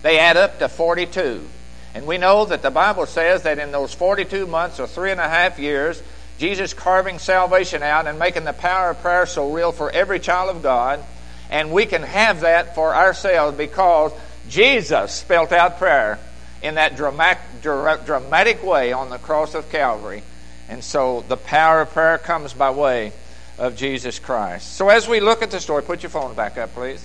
They 0.02 0.18
add 0.18 0.36
up 0.36 0.58
to 0.58 0.68
42. 0.68 1.48
And 1.94 2.06
we 2.06 2.18
know 2.18 2.44
that 2.44 2.62
the 2.62 2.70
Bible 2.70 3.06
says 3.06 3.42
that 3.42 3.58
in 3.58 3.72
those 3.72 3.92
42 3.92 4.46
months 4.46 4.78
or 4.78 4.86
three 4.86 5.10
and 5.10 5.20
a 5.20 5.28
half 5.28 5.58
years, 5.58 6.02
Jesus 6.38 6.74
carving 6.74 7.18
salvation 7.18 7.82
out 7.82 8.06
and 8.06 8.18
making 8.18 8.44
the 8.44 8.52
power 8.52 8.90
of 8.90 9.00
prayer 9.00 9.26
so 9.26 9.52
real 9.52 9.72
for 9.72 9.90
every 9.90 10.18
child 10.18 10.54
of 10.54 10.62
God, 10.62 11.04
and 11.52 11.70
we 11.70 11.84
can 11.84 12.02
have 12.02 12.40
that 12.40 12.74
for 12.74 12.94
ourselves 12.94 13.58
because 13.58 14.10
Jesus 14.48 15.12
spelt 15.12 15.52
out 15.52 15.76
prayer 15.78 16.18
in 16.62 16.76
that 16.76 16.96
dramatic, 16.96 17.42
dramatic 17.60 18.64
way 18.64 18.92
on 18.92 19.10
the 19.10 19.18
cross 19.18 19.54
of 19.54 19.70
Calvary. 19.70 20.22
And 20.70 20.82
so 20.82 21.24
the 21.28 21.36
power 21.36 21.82
of 21.82 21.90
prayer 21.90 22.16
comes 22.16 22.54
by 22.54 22.70
way 22.70 23.12
of 23.58 23.76
Jesus 23.76 24.18
Christ. 24.18 24.76
So 24.76 24.88
as 24.88 25.06
we 25.06 25.20
look 25.20 25.42
at 25.42 25.50
the 25.50 25.60
story, 25.60 25.82
put 25.82 26.02
your 26.02 26.08
phone 26.08 26.34
back 26.34 26.56
up, 26.56 26.72
please. 26.72 27.04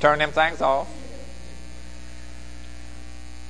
Turn 0.00 0.18
them 0.18 0.32
things 0.32 0.60
off. 0.60 0.88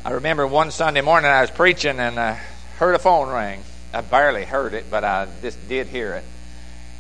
I 0.05 0.11
remember 0.11 0.47
one 0.47 0.71
Sunday 0.71 1.01
morning 1.01 1.31
I 1.31 1.41
was 1.41 1.51
preaching 1.51 1.99
and 1.99 2.21
I 2.21 2.35
heard 2.79 2.95
a 2.95 2.99
phone 2.99 3.33
ring. 3.33 3.63
I 3.95 4.03
barely 4.03 4.45
heard 4.45 4.75
it, 4.75 4.91
but 4.91 5.05
I 5.05 5.27
just 5.41 5.69
did 5.71 5.87
hear 5.87 6.13
it. 6.17 6.25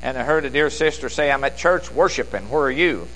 And 0.03 0.19
I 0.19 0.25
heard 0.25 0.45
a 0.45 0.51
dear 0.51 0.69
sister 0.69 1.09
say, 1.09 1.31
I'm 1.31 1.45
at 1.45 1.57
church 1.57 1.91
worshiping. 1.91 2.51
Where 2.51 2.63
are 2.63 2.71
you? 2.71 3.07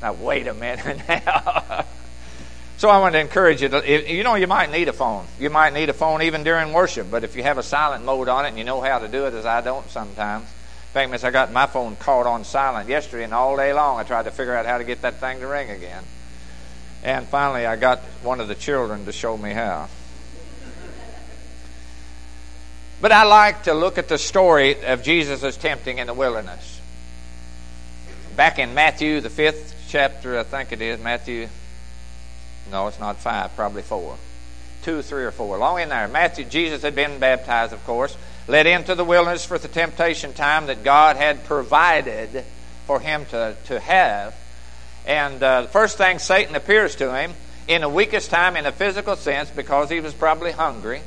Now, 0.00 0.12
wait 0.12 0.46
a 0.46 0.54
minute 0.54 1.02
now. 1.08 1.84
so 2.78 2.88
I 2.88 3.00
want 3.00 3.14
to 3.14 3.18
encourage 3.18 3.60
you 3.60 3.68
to, 3.68 4.12
you 4.12 4.22
know, 4.22 4.36
you 4.36 4.46
might 4.46 4.70
need 4.70 4.88
a 4.88 4.92
phone. 4.92 5.26
You 5.38 5.50
might 5.50 5.74
need 5.74 5.88
a 5.88 5.92
phone 5.92 6.22
even 6.22 6.44
during 6.44 6.72
worship, 6.72 7.10
but 7.10 7.24
if 7.24 7.36
you 7.36 7.42
have 7.42 7.58
a 7.58 7.62
silent 7.62 8.04
mode 8.04 8.28
on 8.28 8.46
it 8.46 8.50
and 8.50 8.58
you 8.58 8.64
know 8.64 8.80
how 8.80 9.00
to 9.00 9.08
do 9.08 9.26
it, 9.26 9.34
as 9.34 9.44
I 9.44 9.60
don't 9.60 9.88
sometimes. 9.90 10.44
In 10.44 10.94
fact, 10.94 11.10
Miss, 11.10 11.24
I 11.24 11.30
got 11.30 11.52
my 11.52 11.66
phone 11.66 11.96
caught 11.96 12.26
on 12.26 12.44
silent 12.44 12.88
yesterday, 12.88 13.24
and 13.24 13.34
all 13.34 13.56
day 13.56 13.72
long 13.72 13.98
I 13.98 14.04
tried 14.04 14.24
to 14.24 14.30
figure 14.30 14.54
out 14.54 14.66
how 14.66 14.78
to 14.78 14.84
get 14.84 15.02
that 15.02 15.16
thing 15.20 15.40
to 15.40 15.46
ring 15.46 15.70
again. 15.70 16.02
And 17.02 17.26
finally, 17.26 17.66
I 17.66 17.76
got 17.76 18.00
one 18.22 18.40
of 18.40 18.48
the 18.48 18.54
children 18.54 19.04
to 19.06 19.12
show 19.12 19.36
me 19.36 19.52
how. 19.52 19.88
But 23.00 23.12
I 23.12 23.24
like 23.24 23.62
to 23.62 23.72
look 23.72 23.96
at 23.96 24.08
the 24.08 24.18
story 24.18 24.84
of 24.84 25.02
Jesus' 25.02 25.56
tempting 25.56 25.98
in 25.98 26.06
the 26.06 26.14
wilderness. 26.14 26.80
Back 28.36 28.58
in 28.58 28.74
Matthew, 28.74 29.20
the 29.20 29.30
fifth 29.30 29.74
chapter, 29.88 30.38
I 30.38 30.42
think 30.42 30.72
it 30.72 30.82
is, 30.82 31.00
Matthew, 31.00 31.48
no, 32.70 32.88
it's 32.88 33.00
not 33.00 33.16
five, 33.16 33.54
probably 33.56 33.82
four. 33.82 34.16
Two, 34.82 35.02
three, 35.02 35.24
or 35.24 35.30
four. 35.30 35.58
Long 35.58 35.80
in 35.80 35.88
there. 35.88 36.08
Matthew, 36.08 36.44
Jesus 36.44 36.82
had 36.82 36.94
been 36.94 37.18
baptized, 37.18 37.72
of 37.72 37.84
course, 37.84 38.16
led 38.48 38.66
into 38.66 38.94
the 38.94 39.04
wilderness 39.04 39.44
for 39.44 39.58
the 39.58 39.68
temptation 39.68 40.32
time 40.32 40.66
that 40.66 40.84
God 40.84 41.16
had 41.16 41.44
provided 41.44 42.44
for 42.86 43.00
him 43.00 43.24
to, 43.26 43.56
to 43.66 43.80
have. 43.80 44.34
And 45.06 45.42
uh, 45.42 45.62
the 45.62 45.68
first 45.68 45.98
thing 45.98 46.18
Satan 46.18 46.54
appears 46.54 46.96
to 46.96 47.14
him 47.14 47.32
in 47.66 47.80
the 47.80 47.88
weakest 47.88 48.30
time 48.30 48.56
in 48.56 48.66
a 48.66 48.72
physical 48.72 49.16
sense 49.16 49.50
because 49.50 49.90
he 49.90 50.00
was 50.00 50.14
probably 50.14 50.52
hungry. 50.52 51.02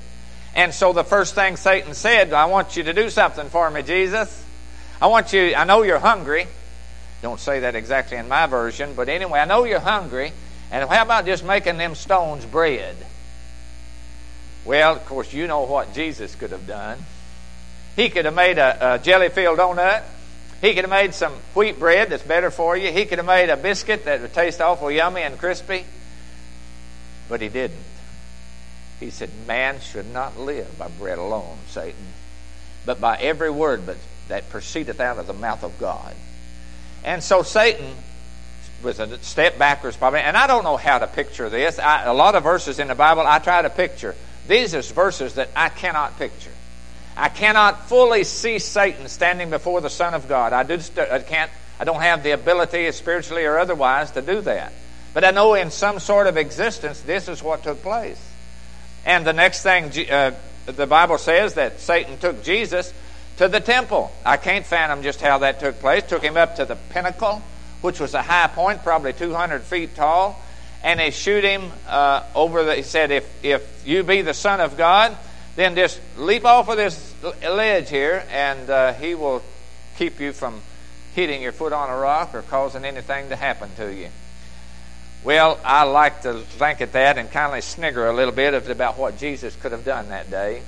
And 0.56 0.74
so 0.74 0.94
the 0.94 1.04
first 1.04 1.36
thing 1.36 1.58
Satan 1.58 1.94
said, 1.94 2.34
I 2.34 2.46
want 2.46 2.78
you 2.78 2.84
to 2.84 2.94
do 2.94 3.10
something 3.10 3.50
for 3.50 3.70
me, 3.70 3.82
Jesus. 3.82 4.44
I 5.02 5.08
want 5.08 5.34
you, 5.34 5.56
I 5.56 5.64
know 5.64 5.82
you're 5.82 6.00
hungry. 6.00 6.48
Don't 7.22 7.40
say 7.40 7.62
that 7.62 7.76
exactly 7.76 8.18
in 8.18 8.28
my 8.28 8.48
version, 8.48 8.94
but 8.96 9.10
anyway, 9.10 9.40
I 9.40 9.46
know 9.46 9.64
you're 9.64 9.80
hungry. 9.80 10.32
And 10.72 10.88
how 10.90 11.04
about 11.04 11.26
just 11.26 11.44
making 11.44 11.78
them 11.78 11.96
stones 11.96 12.46
bread? 12.46 12.96
Well, 14.66 14.96
of 14.96 15.06
course, 15.06 15.34
you 15.34 15.48
know 15.48 15.62
what 15.62 15.94
Jesus 15.94 16.36
could 16.36 16.52
have 16.52 16.68
done. 16.68 17.00
He 17.96 18.10
could 18.10 18.26
have 18.26 18.34
made 18.34 18.58
a, 18.58 18.96
a 18.96 19.00
jelly 19.00 19.30
filled 19.30 19.60
donut. 19.60 20.04
He 20.62 20.74
could 20.74 20.86
have 20.86 20.90
made 20.90 21.14
some 21.14 21.34
wheat 21.54 21.78
bread 21.78 22.10
that's 22.10 22.24
better 22.24 22.50
for 22.50 22.78
you. 22.78 22.92
He 22.92 23.06
could 23.06 23.18
have 23.18 23.28
made 23.28 23.50
a 23.50 23.58
biscuit 23.58 24.06
that 24.06 24.22
would 24.22 24.34
taste 24.34 24.62
awful 24.62 24.90
yummy 24.90 25.22
and 25.22 25.38
crispy. 25.38 25.86
But 27.28 27.42
he 27.42 27.50
didn't. 27.50 27.78
He 29.00 29.10
said, 29.10 29.30
Man 29.48 29.80
should 29.80 30.12
not 30.14 30.40
live 30.40 30.78
by 30.78 30.88
bread 30.88 31.18
alone, 31.18 31.58
Satan, 31.68 32.08
but 32.86 33.02
by 33.02 33.18
every 33.18 33.50
word 33.50 33.82
that 34.28 34.50
proceedeth 34.50 35.00
out 35.00 35.18
of 35.18 35.28
the 35.28 35.34
mouth 35.34 35.64
of 35.64 35.78
God. 35.80 36.16
And 37.04 37.22
so 37.22 37.44
Satan 37.44 37.94
was 38.84 39.00
a 39.00 39.18
step 39.20 39.58
backwards, 39.58 39.98
probably. 39.98 40.20
And 40.20 40.38
I 40.38 40.48
don't 40.48 40.64
know 40.64 40.78
how 40.78 41.00
to 41.00 41.08
picture 41.08 41.50
this. 41.50 41.80
I, 41.80 42.04
a 42.04 42.14
lot 42.14 42.36
of 42.36 42.44
verses 42.44 42.80
in 42.80 42.88
the 42.88 42.96
Bible 42.96 43.24
I 43.26 43.40
try 43.40 43.62
to 43.62 43.70
picture. 43.70 44.16
These 44.48 44.76
are 44.76 44.82
verses 44.82 45.36
that 45.36 45.50
I 45.56 45.70
cannot 45.70 46.18
picture. 46.18 46.52
I 47.16 47.30
cannot 47.30 47.88
fully 47.88 48.24
see 48.24 48.60
Satan 48.60 49.08
standing 49.08 49.50
before 49.50 49.82
the 49.82 49.90
Son 49.90 50.14
of 50.14 50.28
God. 50.28 50.52
I, 50.52 50.64
do, 50.64 50.80
I 50.98 51.20
can't. 51.20 51.52
I 51.80 51.86
don't 51.86 52.02
have 52.02 52.24
the 52.24 52.32
ability, 52.32 52.92
spiritually 52.92 53.46
or 53.46 53.58
otherwise, 53.58 54.12
to 54.12 54.22
do 54.22 54.42
that. 54.42 54.74
But 55.14 55.24
I 55.24 55.32
know 55.32 55.54
in 55.54 55.70
some 55.70 56.00
sort 56.00 56.28
of 56.28 56.38
existence, 56.38 57.02
this 57.02 57.28
is 57.28 57.44
what 57.44 57.64
took 57.64 57.82
place. 57.84 58.20
And 59.06 59.26
the 59.26 59.34
next 59.34 59.64
thing 59.64 59.92
uh, 60.10 60.32
the 60.66 60.88
Bible 60.88 61.18
says 61.18 61.56
that 61.56 61.80
Satan 61.80 62.18
took 62.18 62.44
Jesus 62.44 62.94
to 63.38 63.48
the 63.48 63.60
temple. 63.60 64.12
I 64.26 64.38
can't 64.38 64.66
fathom 64.66 65.04
just 65.04 65.22
how 65.22 65.40
that 65.40 65.60
took 65.60 65.80
place. 65.80 66.04
Took 66.04 66.24
him 66.24 66.38
up 66.38 66.56
to 66.58 66.66
the 66.66 66.76
pinnacle, 66.76 67.42
which 67.82 68.00
was 68.00 68.14
a 68.14 68.22
high 68.22 68.48
point, 68.48 68.84
probably 68.84 69.14
200 69.14 69.64
feet 69.64 69.96
tall, 69.96 70.42
and 70.84 71.00
they 71.00 71.12
shoot 71.12 71.44
him 71.44 71.72
uh, 71.88 72.24
over 72.36 72.64
the. 72.64 72.76
He 72.76 72.84
said, 72.84 73.12
"If 73.12 73.44
if 73.44 73.84
you 73.86 74.04
be 74.04 74.22
the 74.22 74.34
Son 74.34 74.60
of 74.62 74.78
God." 74.78 75.18
then 75.56 75.76
just 75.76 76.00
leap 76.18 76.46
off 76.46 76.68
of 76.68 76.78
this 76.78 77.14
ledge 77.44 77.90
here, 77.90 78.26
and 78.32 78.70
uh, 78.70 78.94
he 78.94 79.16
will 79.16 79.42
keep 79.98 80.20
you 80.20 80.34
from 80.34 80.62
hitting 81.14 81.42
your 81.42 81.52
foot 81.52 81.74
on 81.74 81.90
a 81.90 81.96
rock 81.96 82.34
or 82.34 82.42
causing 82.42 82.86
anything 82.86 83.30
to 83.30 83.36
happen 83.36 83.70
to 83.78 83.94
you. 83.94 84.10
Well, 85.24 85.58
I 85.64 85.84
like 85.84 86.24
to 86.24 86.40
think 86.40 86.82
at 86.82 86.92
that 86.94 87.18
and 87.18 87.32
kindly 87.32 87.62
snigger 87.62 88.08
a 88.08 88.14
little 88.14 88.34
bit 88.34 88.54
about 88.70 88.98
what 88.98 89.18
Jesus 89.18 89.56
could 89.56 89.72
have 89.72 89.86
done 89.86 90.10
that 90.10 90.30
day. 90.30 90.62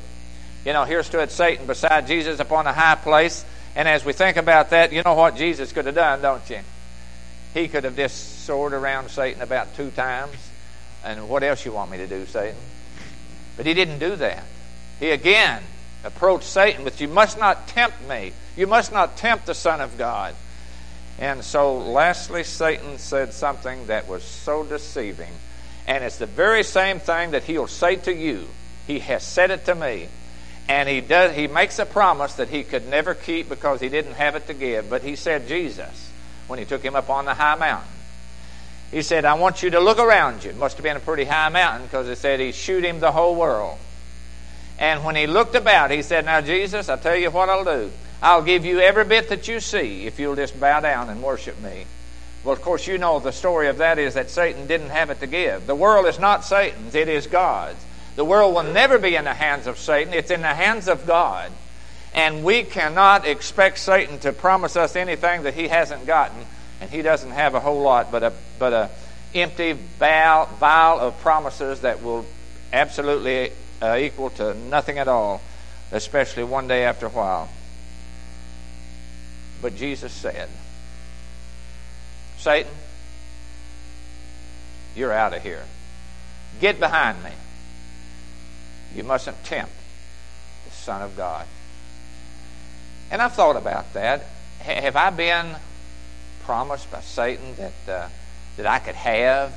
You 0.63 0.71
know, 0.71 0.85
here 0.85 1.03
stood 1.03 1.29
Satan 1.29 1.67
beside 1.67 2.07
Jesus 2.07 2.39
upon 2.39 2.65
a 2.65 2.71
high 2.71 2.95
place, 2.95 3.43
and 3.75 3.85
as 3.85 4.05
we 4.05 4.13
think 4.13 4.37
about 4.37 4.69
that, 4.69 4.93
you 4.93 5.03
know 5.03 5.13
what 5.13 5.35
Jesus 5.35 5.73
could 5.73 5.85
have 5.85 5.95
done, 5.95 6.21
don't 6.21 6.49
you? 6.49 6.59
He 7.53 7.67
could 7.67 7.83
have 7.83 7.97
just 7.97 8.45
soared 8.45 8.71
around 8.71 9.09
Satan 9.09 9.41
about 9.41 9.75
two 9.75 9.91
times, 9.91 10.35
and 11.03 11.27
what 11.27 11.43
else 11.43 11.65
you 11.65 11.73
want 11.73 11.91
me 11.91 11.97
to 11.97 12.07
do, 12.07 12.25
Satan? 12.25 12.57
But 13.57 13.65
he 13.65 13.73
didn't 13.73 13.99
do 13.99 14.15
that. 14.15 14.43
He 15.01 15.09
again 15.09 15.63
approached 16.05 16.45
Satan 16.45 16.85
with, 16.85 17.01
You 17.01 17.09
must 17.09 17.37
not 17.37 17.67
tempt 17.67 18.07
me. 18.07 18.31
You 18.55 18.67
must 18.67 18.93
not 18.93 19.17
tempt 19.17 19.47
the 19.47 19.53
Son 19.53 19.81
of 19.81 19.97
God. 19.97 20.33
And 21.19 21.43
so, 21.43 21.77
lastly, 21.77 22.43
Satan 22.43 22.97
said 22.97 23.33
something 23.33 23.87
that 23.87 24.07
was 24.07 24.23
so 24.23 24.63
deceiving. 24.63 25.31
And 25.87 26.03
it's 26.03 26.17
the 26.17 26.25
very 26.25 26.63
same 26.63 26.99
thing 26.99 27.31
that 27.31 27.43
he'll 27.43 27.67
say 27.67 27.95
to 27.97 28.13
you. 28.13 28.47
He 28.87 28.99
has 28.99 29.23
said 29.23 29.51
it 29.51 29.65
to 29.65 29.75
me. 29.75 30.09
And 30.67 30.89
he 30.89 30.99
does 30.99 31.35
he 31.35 31.47
makes 31.47 31.77
a 31.79 31.85
promise 31.85 32.33
that 32.35 32.49
he 32.49 32.63
could 32.63 32.87
never 32.87 33.13
keep 33.13 33.49
because 33.49 33.79
he 33.79 33.89
didn't 33.89 34.13
have 34.13 34.35
it 34.35 34.47
to 34.47 34.53
give. 34.53 34.89
But 34.89 35.03
he 35.03 35.15
said 35.15 35.47
Jesus 35.47 36.11
when 36.47 36.59
he 36.59 36.65
took 36.65 36.81
him 36.81 36.95
up 36.95 37.09
on 37.09 37.25
the 37.25 37.33
high 37.33 37.55
mountain. 37.55 37.91
He 38.91 39.01
said, 39.01 39.25
I 39.25 39.35
want 39.35 39.63
you 39.63 39.71
to 39.71 39.79
look 39.79 39.99
around 39.99 40.43
you. 40.43 40.51
It 40.51 40.57
must 40.57 40.77
have 40.77 40.83
been 40.83 40.97
a 40.97 41.01
pretty 41.01 41.25
high 41.25 41.49
mountain 41.49 41.83
because 41.83 42.07
it 42.07 42.17
said 42.17 42.39
he 42.39 42.51
shoot 42.51 42.83
him 42.83 42.99
the 42.99 43.11
whole 43.11 43.35
world. 43.35 43.77
And 44.77 45.03
when 45.03 45.15
he 45.15 45.27
looked 45.27 45.55
about, 45.55 45.91
he 45.91 46.01
said, 46.01 46.25
Now, 46.25 46.41
Jesus, 46.41 46.89
I'll 46.89 46.97
tell 46.97 47.15
you 47.15 47.31
what 47.31 47.49
I'll 47.49 47.63
do. 47.63 47.91
I'll 48.21 48.41
give 48.41 48.65
you 48.65 48.79
every 48.79 49.05
bit 49.05 49.29
that 49.29 49.47
you 49.47 49.59
see 49.59 50.05
if 50.05 50.19
you'll 50.19 50.35
just 50.35 50.59
bow 50.59 50.79
down 50.79 51.09
and 51.09 51.21
worship 51.21 51.61
me. 51.61 51.85
Well, 52.43 52.53
of 52.53 52.61
course, 52.61 52.85
you 52.85 52.97
know 52.97 53.19
the 53.19 53.31
story 53.31 53.67
of 53.67 53.79
that 53.79 53.97
is 53.97 54.13
that 54.13 54.29
Satan 54.29 54.67
didn't 54.67 54.89
have 54.89 55.09
it 55.09 55.19
to 55.19 55.27
give. 55.27 55.65
The 55.65 55.75
world 55.75 56.05
is 56.05 56.19
not 56.19 56.45
Satan's, 56.45 56.93
it 56.93 57.09
is 57.09 57.27
God's. 57.27 57.83
The 58.15 58.25
world 58.25 58.53
will 58.53 58.71
never 58.71 58.97
be 58.97 59.15
in 59.15 59.25
the 59.25 59.33
hands 59.33 59.67
of 59.67 59.77
Satan, 59.77 60.13
it's 60.13 60.31
in 60.31 60.41
the 60.41 60.47
hands 60.47 60.87
of 60.87 61.07
God. 61.07 61.51
And 62.13 62.45
we 62.45 62.63
cannot 62.63 63.27
expect 63.27 63.79
Satan 63.79 64.19
to 64.19 64.31
promise 64.31 64.77
us 64.77 64.95
anything 64.95 65.43
that 65.43 65.53
he 65.53 65.67
hasn't 65.67 66.05
gotten, 66.05 66.37
and 66.79 66.89
he 66.89 67.01
doesn't 67.01 67.31
have 67.31 67.55
a 67.55 67.59
whole 67.59 67.81
lot 67.81 68.11
but 68.11 68.23
a, 68.23 68.33
but 68.57 68.73
a 68.73 68.89
empty 69.33 69.73
vial, 69.73 70.45
vial 70.59 70.99
of 70.99 71.19
promises 71.19 71.81
that 71.81 72.03
will 72.03 72.25
absolutely 72.71 73.51
uh, 73.81 73.97
equal 73.97 74.29
to 74.29 74.53
nothing 74.53 74.97
at 74.97 75.07
all, 75.07 75.41
especially 75.91 76.43
one 76.43 76.67
day 76.67 76.85
after 76.85 77.07
a 77.07 77.09
while. 77.09 77.49
But 79.65 79.77
Jesus 79.77 80.13
said, 80.13 80.47
Satan, 82.37 82.71
you're 84.95 85.11
out 85.11 85.33
of 85.33 85.41
here. 85.41 85.63
Get 86.61 86.79
behind 86.79 87.23
me. 87.23 87.31
You 88.95 89.03
mustn't 89.03 89.43
tempt 89.43 89.73
the 90.65 90.71
Son 90.71 91.01
of 91.01 91.17
God. 91.17 91.47
And 93.09 93.23
I've 93.23 93.33
thought 93.33 93.55
about 93.55 93.91
that. 93.95 94.25
Have 94.59 94.95
I 94.95 95.09
been 95.09 95.55
promised 96.43 96.91
by 96.91 97.01
Satan 97.01 97.55
that, 97.55 97.91
uh, 97.91 98.09
that 98.57 98.67
I 98.67 98.77
could 98.77 98.93
have, 98.93 99.51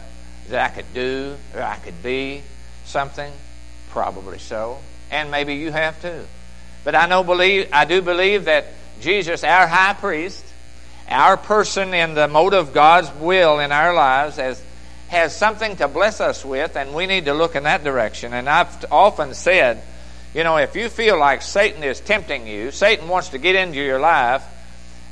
that 0.48 0.70
I 0.70 0.74
could 0.74 0.94
do, 0.94 1.36
or 1.54 1.62
I 1.62 1.76
could 1.76 2.02
be 2.02 2.40
something? 2.86 3.30
Probably 3.90 4.38
so. 4.38 4.78
And 5.10 5.30
maybe 5.30 5.56
you 5.56 5.70
have 5.70 6.00
too. 6.00 6.24
But 6.82 6.94
I 6.94 7.06
know 7.06 7.22
believe 7.22 7.68
I 7.74 7.84
do 7.84 8.00
believe 8.00 8.46
that 8.46 8.68
Jesus, 9.00 9.44
our 9.44 9.66
high 9.66 9.94
priest, 9.94 10.44
our 11.08 11.36
person 11.36 11.94
in 11.94 12.14
the 12.14 12.28
mode 12.28 12.54
of 12.54 12.72
God's 12.72 13.10
will 13.14 13.60
in 13.60 13.72
our 13.72 13.94
lives 13.94 14.36
has 14.36 14.62
has 15.08 15.34
something 15.34 15.76
to 15.76 15.88
bless 15.88 16.20
us 16.20 16.44
with, 16.44 16.76
and 16.76 16.94
we 16.94 17.06
need 17.06 17.24
to 17.24 17.34
look 17.34 17.56
in 17.56 17.64
that 17.64 17.82
direction. 17.82 18.32
And 18.32 18.48
I've 18.48 18.84
often 18.92 19.34
said, 19.34 19.82
you 20.34 20.44
know, 20.44 20.58
if 20.58 20.76
you 20.76 20.88
feel 20.88 21.18
like 21.18 21.42
Satan 21.42 21.82
is 21.82 22.00
tempting 22.00 22.46
you, 22.46 22.70
Satan 22.70 23.08
wants 23.08 23.30
to 23.30 23.38
get 23.38 23.56
into 23.56 23.78
your 23.78 23.98
life 23.98 24.44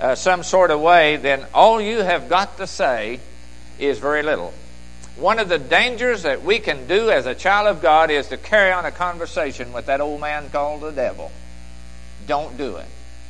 uh, 0.01 0.15
some 0.15 0.43
sort 0.43 0.71
of 0.71 0.81
way, 0.81 1.17
then 1.17 1.47
all 1.55 1.81
you 1.81 2.01
have 2.01 2.29
got 2.29 2.59
to 2.59 2.67
say 2.67 3.21
is 3.79 3.99
very 3.99 4.23
little. 4.23 4.53
One 5.17 5.39
of 5.39 5.49
the 5.49 5.59
dangers 5.59 6.25
that 6.25 6.43
we 6.43 6.59
can 6.59 6.87
do 6.87 7.11
as 7.11 7.25
a 7.25 7.35
child 7.35 7.69
of 7.69 7.81
God 7.81 8.11
is 8.11 8.29
to 8.29 8.37
carry 8.37 8.73
on 8.73 8.85
a 8.85 8.91
conversation 8.91 9.73
with 9.73 9.87
that 9.87 10.03
old 10.03 10.21
man 10.21 10.51
called 10.51 10.83
the 10.83 10.91
devil. 10.91 11.33
Don't 12.27 12.59
do 12.59 12.77
it. 12.77 12.87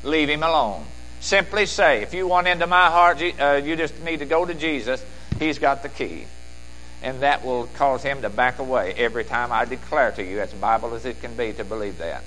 Leave 0.06 0.30
him 0.30 0.42
alone. 0.42 0.84
Simply 1.20 1.66
say, 1.66 2.02
if 2.02 2.14
you 2.14 2.28
want 2.28 2.46
into 2.46 2.66
my 2.66 2.86
heart, 2.86 3.20
uh, 3.40 3.60
you 3.62 3.74
just 3.74 4.00
need 4.04 4.20
to 4.20 4.26
go 4.26 4.44
to 4.46 4.54
Jesus. 4.54 5.04
He's 5.40 5.58
got 5.58 5.82
the 5.82 5.88
key. 5.88 6.26
and 7.02 7.20
that 7.20 7.44
will 7.44 7.66
cause 7.76 8.02
him 8.02 8.22
to 8.22 8.30
back 8.30 8.58
away 8.58 8.94
every 8.96 9.24
time 9.24 9.52
I 9.52 9.64
declare 9.64 10.12
to 10.12 10.24
you, 10.24 10.40
as 10.40 10.52
Bible 10.52 10.94
as 10.94 11.04
it 11.04 11.20
can 11.20 11.34
be, 11.36 11.52
to 11.52 11.64
believe 11.64 11.98
that. 11.98 12.24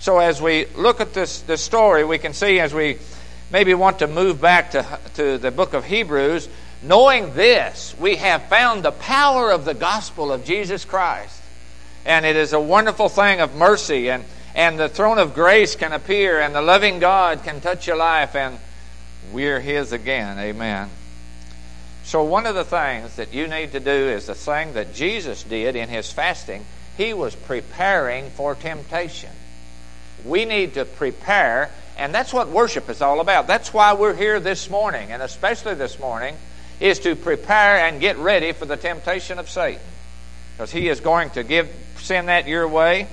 So 0.00 0.18
as 0.18 0.42
we 0.42 0.66
look 0.76 1.00
at 1.00 1.14
this, 1.14 1.40
this 1.40 1.62
story, 1.62 2.04
we 2.04 2.18
can 2.18 2.34
see 2.34 2.60
as 2.60 2.74
we 2.74 2.98
maybe 3.50 3.72
want 3.74 4.00
to 4.00 4.06
move 4.06 4.40
back 4.40 4.72
to, 4.72 4.98
to 5.14 5.38
the 5.38 5.50
book 5.50 5.74
of 5.74 5.84
Hebrews, 5.84 6.48
knowing 6.82 7.34
this, 7.34 7.94
we 7.98 8.16
have 8.16 8.42
found 8.48 8.82
the 8.82 8.90
power 8.90 9.50
of 9.50 9.64
the 9.64 9.74
gospel 9.74 10.32
of 10.32 10.44
Jesus 10.44 10.84
Christ. 10.84 11.40
And 12.04 12.26
it 12.26 12.36
is 12.36 12.52
a 12.52 12.60
wonderful 12.60 13.08
thing 13.08 13.40
of 13.40 13.54
mercy, 13.54 14.10
and, 14.10 14.24
and 14.54 14.78
the 14.78 14.88
throne 14.88 15.18
of 15.18 15.34
grace 15.34 15.74
can 15.74 15.92
appear, 15.92 16.40
and 16.40 16.54
the 16.54 16.62
loving 16.62 16.98
God 16.98 17.42
can 17.42 17.60
touch 17.60 17.86
your 17.86 17.96
life, 17.96 18.36
and 18.36 18.58
we're 19.32 19.60
His 19.60 19.92
again. 19.92 20.38
Amen. 20.38 20.90
So, 22.04 22.22
one 22.22 22.46
of 22.46 22.54
the 22.54 22.64
things 22.64 23.16
that 23.16 23.32
you 23.32 23.48
need 23.48 23.72
to 23.72 23.80
do 23.80 23.90
is 23.90 24.26
the 24.26 24.34
thing 24.34 24.74
that 24.74 24.94
Jesus 24.94 25.42
did 25.42 25.74
in 25.74 25.88
His 25.88 26.12
fasting. 26.12 26.64
He 26.96 27.12
was 27.12 27.34
preparing 27.34 28.30
for 28.30 28.54
temptation. 28.54 29.30
We 30.24 30.44
need 30.44 30.74
to 30.74 30.84
prepare, 30.84 31.70
and 31.98 32.14
that's 32.14 32.32
what 32.32 32.48
worship 32.48 32.88
is 32.88 33.02
all 33.02 33.20
about. 33.20 33.46
That's 33.46 33.74
why 33.74 33.94
we're 33.94 34.14
here 34.14 34.38
this 34.38 34.70
morning, 34.70 35.10
and 35.10 35.22
especially 35.22 35.74
this 35.74 35.98
morning, 35.98 36.36
is 36.78 37.00
to 37.00 37.16
prepare 37.16 37.78
and 37.78 38.00
get 38.00 38.16
ready 38.18 38.52
for 38.52 38.66
the 38.66 38.76
temptation 38.76 39.38
of 39.38 39.50
Satan. 39.50 39.82
Because 40.56 40.70
he 40.70 40.88
is 40.88 41.00
going 41.00 41.30
to 41.30 41.42
give 41.42 41.68
send 41.96 42.28
that 42.28 42.46
your 42.46 42.68
way. 42.68 43.08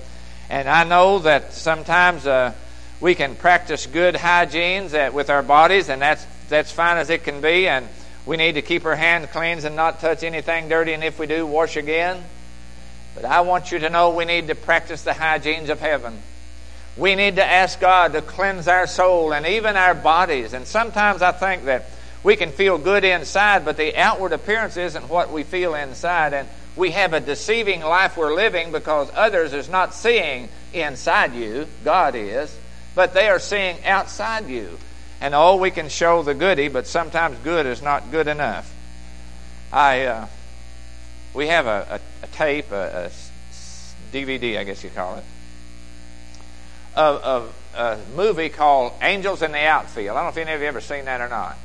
And 0.52 0.68
I 0.68 0.84
know 0.84 1.20
that 1.20 1.54
sometimes 1.54 2.28
uh, 2.28 2.52
we 3.00 3.16
can 3.16 3.36
practice 3.36 3.88
good 3.88 4.18
hygiene 4.18 4.92
with 5.14 5.30
our 5.30 5.42
bodies, 5.42 5.88
and 5.88 6.02
that's 6.02 6.26
that's 6.50 6.74
fine 6.74 6.98
as 6.98 7.10
it 7.10 7.24
can 7.24 7.40
be. 7.40 7.70
And 7.70 7.88
we 8.26 8.36
need 8.36 8.56
to 8.56 8.62
keep 8.62 8.84
our 8.84 8.98
hands 8.98 9.30
clean 9.32 9.66
and 9.66 9.78
not 9.78 10.02
touch 10.02 10.24
anything 10.24 10.68
dirty, 10.68 10.92
and 10.92 11.06
if 11.06 11.18
we 11.18 11.26
do, 11.26 11.48
wash 11.48 11.78
again. 11.78 12.22
But 13.16 13.24
I 13.24 13.42
want 13.42 13.72
you 13.72 13.80
to 13.80 13.90
know 13.90 14.10
we 14.10 14.26
need 14.26 14.48
to 14.48 14.56
practice 14.56 15.04
the 15.04 15.14
hygienes 15.14 15.70
of 15.70 15.80
heaven. 15.80 16.20
We 16.98 17.16
need 17.16 17.38
to 17.38 17.46
ask 17.46 17.80
God 17.80 18.12
to 18.12 18.22
cleanse 18.22 18.68
our 18.68 18.88
soul 18.88 19.34
and 19.34 19.48
even 19.48 19.78
our 19.78 19.96
bodies. 19.96 20.52
And 20.52 20.68
sometimes 20.68 21.22
I 21.22 21.32
think 21.32 21.64
that 21.64 21.86
we 22.24 22.36
can 22.36 22.52
feel 22.52 22.78
good 22.78 23.06
inside, 23.06 23.64
but 23.64 23.78
the 23.78 23.96
outward 23.96 24.34
appearance 24.34 24.76
isn't 24.76 25.08
what 25.08 25.32
we 25.32 25.44
feel 25.44 25.76
inside. 25.76 26.34
And 26.34 26.50
we 26.76 26.92
have 26.92 27.14
a 27.14 27.20
deceiving 27.20 27.82
life 27.82 28.16
we're 28.18 28.34
living 28.34 28.72
because 28.72 29.10
others 29.14 29.54
is 29.54 29.70
not 29.70 29.94
seeing 29.94 30.50
inside 30.74 31.34
you, 31.34 31.68
God 31.84 32.16
is, 32.16 32.56
but 32.96 33.14
they 33.14 33.28
are 33.28 33.40
seeing 33.40 33.84
outside 33.86 34.48
you. 34.48 34.78
And 35.20 35.36
oh, 35.36 35.58
we 35.58 35.70
can 35.70 35.90
show 35.90 36.24
the 36.24 36.34
goody, 36.34 36.68
but 36.68 36.88
sometimes 36.88 37.38
good 37.40 37.66
is 37.66 37.82
not 37.82 38.10
good 38.12 38.28
enough. 38.28 38.74
I, 39.72 40.06
uh, 40.06 40.28
we 41.34 41.48
have 41.48 41.68
a, 41.68 42.02
a, 42.24 42.26
a 42.26 42.28
tape, 42.28 42.72
a, 42.72 43.06
a, 43.06 43.12
DVD, 44.12 44.58
I 44.58 44.64
guess 44.66 44.84
you 44.84 44.90
call 44.90 45.18
it, 45.18 45.24
of, 46.96 47.22
of 47.24 47.56
a 47.76 47.98
movie 48.16 48.50
called 48.50 48.94
Angels 49.02 49.42
in 49.42 49.52
the 49.52 49.60
Outfield. 49.60 50.18
I 50.18 50.24
don't 50.24 50.36
know 50.36 50.42
if 50.42 50.46
any 50.46 50.54
of 50.54 50.62
you 50.62 50.68
ever 50.68 50.82
seen 50.82 51.06
that 51.06 51.22
or 51.22 51.30
not. 51.30 51.58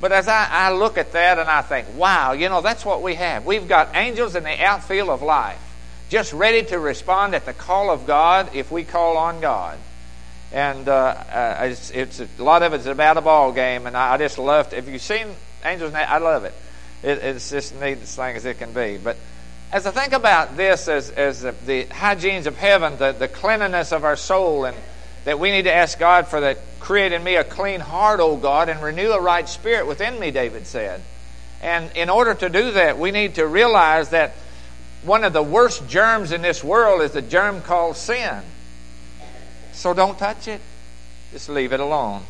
But 0.00 0.12
as 0.12 0.28
I, 0.28 0.46
I 0.50 0.72
look 0.72 0.96
at 0.96 1.12
that 1.12 1.38
and 1.38 1.48
I 1.48 1.62
think, 1.62 1.86
wow, 1.96 2.32
you 2.32 2.48
know, 2.48 2.60
that's 2.60 2.84
what 2.84 3.02
we 3.02 3.14
have. 3.16 3.44
We've 3.44 3.68
got 3.68 3.94
angels 3.94 4.34
in 4.34 4.44
the 4.44 4.64
outfield 4.64 5.10
of 5.10 5.22
life, 5.22 5.60
just 6.08 6.32
ready 6.32 6.62
to 6.66 6.78
respond 6.78 7.34
at 7.34 7.44
the 7.44 7.52
call 7.52 7.90
of 7.90 8.06
God 8.06 8.54
if 8.54 8.70
we 8.70 8.84
call 8.84 9.18
on 9.18 9.40
God. 9.40 9.78
And 10.52 10.88
uh, 10.88 10.92
uh, 10.92 11.56
it's, 11.62 11.90
it's, 11.90 12.20
a 12.20 12.28
lot 12.38 12.62
of 12.62 12.72
it's 12.72 12.86
about 12.86 13.16
a 13.18 13.20
ball 13.20 13.52
game, 13.52 13.86
and 13.86 13.96
I, 13.96 14.14
I 14.14 14.16
just 14.16 14.38
love. 14.38 14.70
To, 14.70 14.78
if 14.78 14.88
you've 14.88 15.02
seen 15.02 15.28
Angels, 15.64 15.92
I 15.92 16.18
love 16.18 16.44
it. 16.44 16.54
it. 17.02 17.18
It's 17.18 17.50
just 17.50 17.78
neat 17.80 17.98
as 17.98 18.16
thing 18.16 18.36
as 18.36 18.44
it 18.46 18.58
can 18.58 18.72
be. 18.72 18.96
But 18.96 19.16
as 19.72 19.86
I 19.86 19.90
think 19.90 20.12
about 20.12 20.56
this 20.56 20.88
as, 20.88 21.10
as 21.10 21.42
the 21.42 21.84
hygienes 21.84 22.46
of 22.46 22.56
heaven, 22.56 22.96
the, 22.96 23.12
the 23.12 23.28
cleanliness 23.28 23.92
of 23.92 24.04
our 24.04 24.16
soul, 24.16 24.64
and 24.64 24.76
that 25.24 25.38
we 25.38 25.50
need 25.50 25.62
to 25.62 25.72
ask 25.72 25.98
God 25.98 26.28
for 26.28 26.40
that 26.40 26.58
create 26.80 27.12
in 27.12 27.22
me 27.22 27.36
a 27.36 27.44
clean 27.44 27.80
heart, 27.80 28.18
O 28.20 28.36
God, 28.36 28.68
and 28.68 28.82
renew 28.82 29.12
a 29.12 29.20
right 29.20 29.48
spirit 29.48 29.86
within 29.86 30.18
me, 30.18 30.30
David 30.30 30.66
said. 30.66 31.02
And 31.62 31.94
in 31.94 32.10
order 32.10 32.34
to 32.34 32.48
do 32.48 32.72
that, 32.72 32.98
we 32.98 33.10
need 33.10 33.36
to 33.36 33.46
realize 33.46 34.10
that 34.10 34.32
one 35.04 35.24
of 35.24 35.32
the 35.32 35.42
worst 35.42 35.88
germs 35.88 36.32
in 36.32 36.42
this 36.42 36.64
world 36.64 37.02
is 37.02 37.12
the 37.12 37.22
germ 37.22 37.62
called 37.62 37.96
sin. 37.96 38.42
So 39.72 39.94
don't 39.94 40.18
touch 40.18 40.48
it. 40.48 40.60
Just 41.32 41.48
leave 41.48 41.72
it 41.72 41.80
alone. 41.80 42.22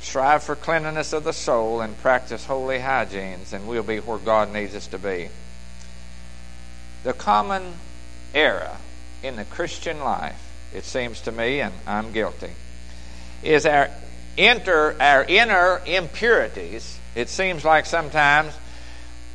Strive 0.00 0.42
for 0.42 0.56
cleanliness 0.56 1.12
of 1.12 1.24
the 1.24 1.32
soul 1.32 1.80
and 1.80 1.98
practice 1.98 2.46
holy 2.46 2.78
hygienes, 2.78 3.52
and 3.52 3.66
we'll 3.66 3.82
be 3.82 3.98
where 3.98 4.18
God 4.18 4.52
needs 4.52 4.74
us 4.74 4.86
to 4.88 4.98
be. 4.98 5.28
The 7.02 7.12
common 7.12 7.74
error 8.34 8.76
in 9.22 9.36
the 9.36 9.44
Christian 9.44 10.00
life, 10.00 10.40
it 10.74 10.84
seems 10.84 11.20
to 11.22 11.32
me, 11.32 11.60
and 11.60 11.74
I'm 11.86 12.12
guilty, 12.12 12.50
is 13.42 13.66
our 13.66 13.90
enter 14.38 14.96
our 15.00 15.24
inner 15.24 15.80
impurities. 15.86 16.98
It 17.14 17.28
seems 17.28 17.64
like 17.64 17.86
sometimes 17.86 18.52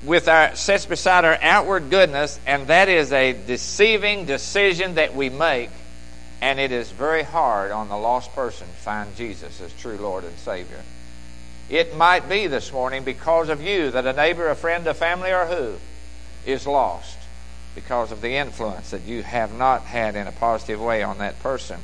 with 0.04 0.28
our 0.28 0.56
sets 0.56 0.86
beside 0.86 1.26
our 1.26 1.38
outward 1.42 1.90
goodness, 1.90 2.40
and 2.46 2.68
that 2.68 2.90
is 2.90 3.12
a 3.12 3.34
deceiving 3.34 4.26
decision 4.26 4.96
that 4.96 5.16
we 5.16 5.30
make 5.30 5.70
and 6.42 6.60
it 6.60 6.72
is 6.72 6.90
very 6.90 7.22
hard 7.22 7.72
on 7.72 7.88
the 7.88 7.98
lost 7.98 8.34
person 8.34 8.68
to 8.68 8.74
find 8.74 9.16
Jesus 9.16 9.62
as 9.62 9.72
true 9.74 9.98
Lord 9.98 10.24
and 10.24 10.38
Savior. 10.40 10.82
It 11.70 11.96
might 11.96 12.28
be 12.28 12.48
this 12.48 12.74
morning 12.74 13.04
because 13.04 13.48
of 13.48 13.62
you 13.62 13.92
that 13.92 14.08
a 14.08 14.14
neighbor, 14.14 14.50
a 14.50 14.56
friend, 14.56 14.86
a 14.88 14.94
family, 14.96 15.32
or 15.32 15.46
who 15.46 15.76
is 16.46 16.66
lost 16.66 17.18
because 17.76 18.12
of 18.12 18.22
the 18.22 18.36
influence 18.36 18.90
that 18.90 19.04
you 19.04 19.22
have 19.22 19.54
not 19.54 19.84
had 19.84 20.16
in 20.16 20.28
a 20.28 20.32
positive 20.32 20.82
way 20.82 21.04
on 21.04 21.20
that 21.20 21.40
person. 21.42 21.80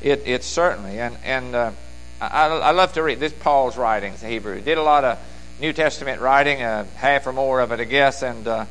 It, 0.00 0.22
it 0.26 0.44
certainly, 0.44 0.98
and, 0.98 1.16
and 1.24 1.54
uh, 1.54 1.72
I, 2.20 2.46
I 2.46 2.70
love 2.70 2.94
to 2.94 3.02
read 3.02 3.20
this 3.20 3.32
Paul's 3.32 3.76
writings, 3.76 4.22
Hebrew. 4.22 4.56
He 4.56 4.62
did 4.62 4.78
a 4.78 4.82
lot 4.82 5.04
of 5.04 5.18
New 5.60 5.72
Testament 5.72 6.20
writing, 6.20 6.62
uh, 6.62 6.86
half 6.96 7.26
or 7.26 7.32
more 7.32 7.60
of 7.60 7.72
it, 7.72 7.80
I 7.80 7.84
guess, 7.84 8.22
and 8.22 8.46
uh, 8.48 8.64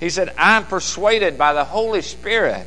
he 0.00 0.10
said, 0.10 0.32
I'm 0.36 0.64
persuaded 0.64 1.38
by 1.38 1.54
the 1.54 1.64
Holy 1.64 2.02
Spirit 2.02 2.66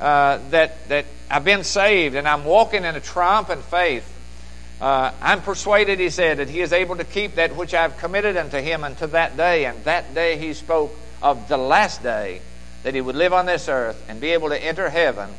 uh, 0.00 0.38
that, 0.50 0.88
that 0.88 1.04
I've 1.30 1.44
been 1.44 1.64
saved 1.64 2.14
and 2.14 2.26
I'm 2.26 2.44
walking 2.44 2.84
in 2.84 2.94
a 2.94 3.00
triumphant 3.00 3.62
faith. 3.64 4.12
Uh, 4.80 5.12
I'm 5.20 5.42
persuaded, 5.42 5.98
he 5.98 6.10
said, 6.10 6.38
that 6.38 6.48
he 6.48 6.60
is 6.60 6.72
able 6.72 6.96
to 6.96 7.04
keep 7.04 7.36
that 7.36 7.56
which 7.56 7.74
I've 7.74 7.96
committed 7.98 8.36
unto 8.36 8.58
him 8.58 8.84
unto 8.84 9.06
that 9.08 9.36
day. 9.36 9.64
And 9.64 9.82
that 9.84 10.14
day 10.14 10.36
he 10.38 10.54
spoke 10.54 10.94
of 11.22 11.48
the 11.48 11.56
last 11.56 12.02
day 12.02 12.40
that 12.82 12.94
he 12.94 13.00
would 13.00 13.16
live 13.16 13.32
on 13.32 13.46
this 13.46 13.68
earth 13.68 14.02
and 14.08 14.20
be 14.20 14.32
able 14.32 14.50
to 14.50 14.62
enter 14.62 14.88
heaven 14.88 15.30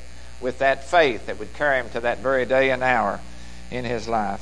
with 0.41 0.60
that 0.60 0.84
faith 0.84 1.26
that 1.26 1.39
would 1.39 1.54
carry 1.54 1.80
him 1.80 1.89
to 1.91 2.02
that 2.02 2.19
very 2.19 2.45
day 2.45 2.71
and 2.71 2.84
hour 2.84 3.19
in 3.71 3.86
his 3.86 4.08
life. 4.08 4.41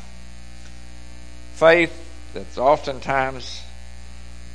Faith 1.55 1.93
that's 2.33 2.57
oftentimes, 2.57 3.61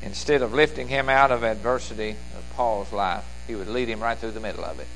instead 0.03 0.42
of 0.42 0.53
lifting 0.53 0.88
him 0.88 1.09
out 1.09 1.31
of 1.31 1.42
adversity 1.42 2.11
of 2.11 2.44
Paul's 2.55 2.92
life, 2.92 3.24
he 3.46 3.55
would 3.55 3.68
lead 3.68 3.88
him 3.88 4.00
right 4.00 4.18
through 4.18 4.33
the 4.33 4.40
middle 4.40 4.64
of 4.64 4.79
it. 4.81 4.87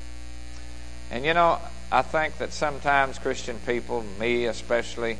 And 1.11 1.25
you 1.25 1.33
know, 1.33 1.59
I 1.91 2.01
think 2.01 2.37
that 2.37 2.53
sometimes 2.53 3.19
Christian 3.19 3.57
people, 3.65 4.03
me 4.19 4.45
especially, 4.45 5.17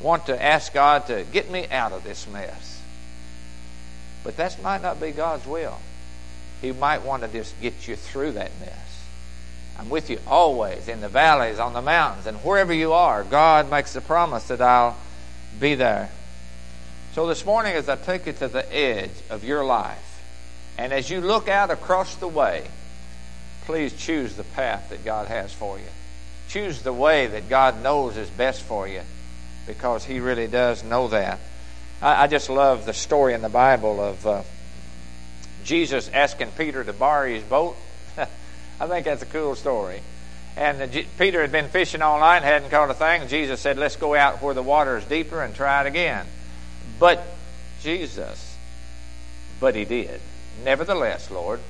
want 0.00 0.26
to 0.26 0.42
ask 0.42 0.72
God 0.72 1.06
to 1.06 1.24
get 1.32 1.50
me 1.50 1.66
out 1.70 1.92
of 1.92 2.04
this 2.04 2.26
mess. 2.26 2.82
But 4.24 4.36
that 4.36 4.60
might 4.62 4.82
not 4.82 5.00
be 5.00 5.12
God's 5.12 5.46
will. 5.46 5.78
He 6.60 6.72
might 6.72 7.02
want 7.02 7.22
to 7.22 7.28
just 7.28 7.58
get 7.60 7.86
you 7.86 7.96
through 7.96 8.32
that 8.32 8.50
mess. 8.60 8.85
I'm 9.78 9.88
with 9.90 10.10
you 10.10 10.18
always 10.26 10.88
in 10.88 11.00
the 11.00 11.08
valleys, 11.08 11.58
on 11.58 11.72
the 11.72 11.82
mountains, 11.82 12.26
and 12.26 12.38
wherever 12.38 12.72
you 12.72 12.92
are. 12.92 13.24
God 13.24 13.70
makes 13.70 13.92
the 13.92 14.00
promise 14.00 14.48
that 14.48 14.60
I'll 14.60 14.96
be 15.60 15.74
there. 15.74 16.10
So 17.12 17.26
this 17.26 17.44
morning, 17.44 17.74
as 17.74 17.88
I 17.88 17.96
take 17.96 18.26
you 18.26 18.32
to 18.34 18.48
the 18.48 18.74
edge 18.74 19.10
of 19.30 19.44
your 19.44 19.64
life, 19.64 20.22
and 20.78 20.92
as 20.92 21.10
you 21.10 21.20
look 21.20 21.48
out 21.48 21.70
across 21.70 22.14
the 22.16 22.28
way, 22.28 22.64
please 23.64 23.92
choose 23.92 24.34
the 24.34 24.44
path 24.44 24.90
that 24.90 25.04
God 25.04 25.28
has 25.28 25.52
for 25.52 25.78
you. 25.78 25.84
Choose 26.48 26.82
the 26.82 26.92
way 26.92 27.26
that 27.26 27.48
God 27.48 27.82
knows 27.82 28.16
is 28.16 28.28
best 28.30 28.62
for 28.62 28.86
you 28.86 29.00
because 29.66 30.04
He 30.04 30.20
really 30.20 30.46
does 30.46 30.84
know 30.84 31.08
that. 31.08 31.38
I, 32.00 32.24
I 32.24 32.26
just 32.26 32.48
love 32.48 32.86
the 32.86 32.92
story 32.92 33.34
in 33.34 33.42
the 33.42 33.48
Bible 33.48 34.00
of 34.00 34.26
uh, 34.26 34.42
Jesus 35.64 36.08
asking 36.12 36.52
Peter 36.56 36.84
to 36.84 36.92
borrow 36.92 37.28
his 37.28 37.42
boat. 37.42 37.76
I 38.80 38.86
think 38.86 39.04
that's 39.04 39.22
a 39.22 39.26
cool 39.26 39.54
story. 39.54 40.00
And 40.56 40.80
uh, 40.80 40.86
the, 40.86 41.06
Peter 41.18 41.40
had 41.40 41.52
been 41.52 41.68
fishing 41.68 42.02
all 42.02 42.20
night 42.20 42.38
and 42.38 42.44
hadn't 42.44 42.70
caught 42.70 42.90
a 42.90 42.94
thing. 42.94 43.28
Jesus 43.28 43.60
said, 43.60 43.78
Let's 43.78 43.96
go 43.96 44.14
out 44.14 44.42
where 44.42 44.54
the 44.54 44.62
water 44.62 44.96
is 44.96 45.04
deeper 45.04 45.42
and 45.42 45.54
try 45.54 45.82
it 45.82 45.86
again. 45.86 46.26
But 46.98 47.22
Jesus, 47.82 48.56
but 49.60 49.74
he 49.74 49.84
did. 49.84 50.20
Nevertheless, 50.64 51.30
Lord, 51.30 51.60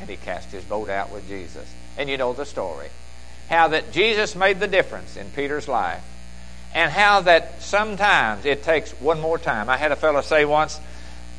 and 0.00 0.10
he 0.10 0.16
cast 0.16 0.50
his 0.50 0.64
boat 0.64 0.88
out 0.88 1.12
with 1.12 1.28
Jesus. 1.28 1.66
And 1.96 2.10
you 2.10 2.16
know 2.16 2.32
the 2.32 2.44
story. 2.44 2.88
How 3.48 3.68
that 3.68 3.92
Jesus 3.92 4.34
made 4.34 4.58
the 4.58 4.66
difference 4.66 5.16
in 5.16 5.30
Peter's 5.30 5.68
life. 5.68 6.02
And 6.74 6.90
how 6.90 7.22
that 7.22 7.62
sometimes 7.62 8.44
it 8.44 8.64
takes 8.64 8.90
one 9.00 9.20
more 9.20 9.38
time. 9.38 9.70
I 9.70 9.76
had 9.76 9.92
a 9.92 9.96
fellow 9.96 10.20
say 10.20 10.44
once, 10.44 10.78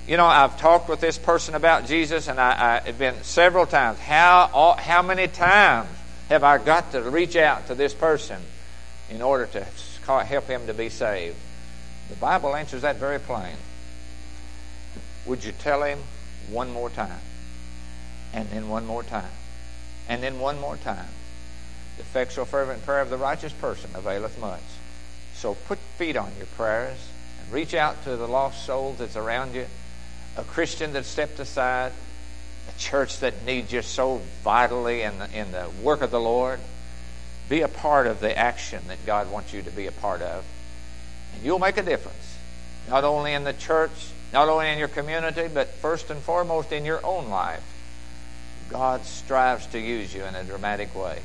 you 0.08 0.16
know, 0.16 0.26
I've 0.26 0.58
talked 0.58 0.88
with 0.88 1.02
this 1.02 1.18
person 1.18 1.54
about 1.54 1.86
Jesus, 1.86 2.30
and 2.30 2.40
I, 2.40 2.80
have 2.80 2.98
been 2.98 3.16
several 3.24 3.66
times. 3.66 4.00
How 4.00 4.76
how 4.80 5.02
many 5.02 5.28
times 5.28 5.90
have 6.30 6.44
I 6.44 6.58
got 6.58 6.94
to 6.94 7.02
reach 7.02 7.36
out 7.36 7.68
to 7.68 7.76
this 7.76 7.94
person 7.94 8.42
in 9.10 9.22
order 9.22 9.48
to 9.48 9.66
help 10.24 10.48
him 10.48 10.66
to 10.68 10.74
be 10.74 10.88
saved? 10.88 11.36
The 12.10 12.16
Bible 12.16 12.56
answers 12.56 12.84
that 12.84 12.96
very 12.96 13.20
plain. 13.20 13.56
Would 15.26 15.44
you 15.44 15.52
tell 15.52 15.84
him 15.84 16.00
one 16.50 16.72
more 16.72 16.90
time? 16.90 17.20
And 18.34 18.50
then 18.50 18.70
one 18.70 18.86
more 18.86 19.04
time. 19.04 19.32
And 20.08 20.24
then 20.24 20.40
one 20.40 20.58
more 20.60 20.78
time. 20.78 21.10
The 21.98 22.04
effectual 22.04 22.46
fervent 22.46 22.86
prayer 22.86 23.02
of 23.02 23.10
the 23.10 23.18
righteous 23.18 23.52
person 23.52 23.90
availeth 23.94 24.40
much. 24.40 24.62
So 25.34 25.56
put 25.68 25.80
feet 25.98 26.16
on 26.16 26.32
your 26.38 26.48
prayers 26.48 27.10
and 27.42 27.52
reach 27.52 27.74
out 27.74 28.02
to 28.06 28.16
the 28.16 28.28
lost 28.28 28.66
souls 28.66 29.00
that's 29.00 29.18
around 29.18 29.54
you, 29.54 29.66
a 30.38 30.44
Christian 30.44 30.94
that 30.94 31.06
stepped 31.06 31.40
aside, 31.40 31.92
a 32.70 32.80
church 32.80 33.20
that 33.20 33.46
needs 33.46 33.74
you 33.74 33.82
so 33.82 34.22
vitally 34.44 35.02
in 35.02 35.18
the, 35.20 35.38
in 35.38 35.52
the 35.52 35.70
work 35.82 36.02
of 36.02 36.12
the 36.12 36.20
Lord. 36.20 36.60
Be 37.50 37.62
a 37.62 37.68
part 37.68 38.08
of 38.08 38.20
the 38.20 38.38
action 38.38 38.84
that 38.88 39.06
God 39.06 39.32
wants 39.32 39.54
you 39.54 39.62
to 39.64 39.72
be 39.72 39.88
a 39.88 39.92
part 39.92 40.22
of. 40.22 40.44
And 41.34 41.44
you'll 41.44 41.60
make 41.60 41.78
a 41.78 41.84
difference, 41.84 42.38
not 42.88 43.04
only 43.04 43.34
in 43.34 43.44
the 43.44 43.54
church, 43.54 43.92
not 44.34 44.50
only 44.50 44.70
in 44.70 44.78
your 44.78 44.90
community, 44.90 45.48
but 45.52 45.70
first 45.70 46.10
and 46.10 46.22
foremost 46.22 46.72
in 46.72 46.86
your 46.86 47.04
own 47.06 47.30
life. 47.30 47.64
God 48.70 49.06
strives 49.06 49.66
to 49.68 49.80
use 49.80 50.14
you 50.14 50.24
in 50.24 50.36
a 50.36 50.44
dramatic 50.44 50.94
way. 50.94 51.20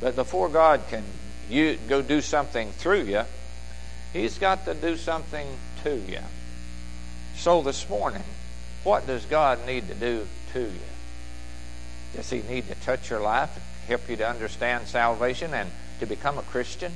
But 0.00 0.14
before 0.14 0.50
God 0.50 0.82
can 0.88 1.02
you 1.48 1.78
go 1.88 2.02
do 2.02 2.20
something 2.20 2.70
through 2.72 3.04
you, 3.04 3.22
He's 4.12 4.38
got 4.38 4.66
to 4.66 4.74
do 4.74 4.96
something 4.96 5.46
to 5.82 5.96
you. 5.96 6.20
So 7.36 7.62
this 7.62 7.88
morning, 7.88 8.22
what 8.84 9.06
does 9.06 9.24
God 9.26 9.66
need 9.66 9.88
to 9.88 9.94
do 9.94 10.26
to 10.52 10.60
you? 10.60 10.80
Does 12.14 12.30
He 12.30 12.42
need 12.42 12.68
to 12.68 12.74
touch 12.76 13.10
your 13.10 13.20
life, 13.20 13.50
help 13.88 14.08
you 14.08 14.16
to 14.16 14.28
understand 14.28 14.86
salvation 14.86 15.52
and 15.52 15.70
to 16.00 16.06
become 16.06 16.38
a 16.38 16.42
Christian? 16.42 16.92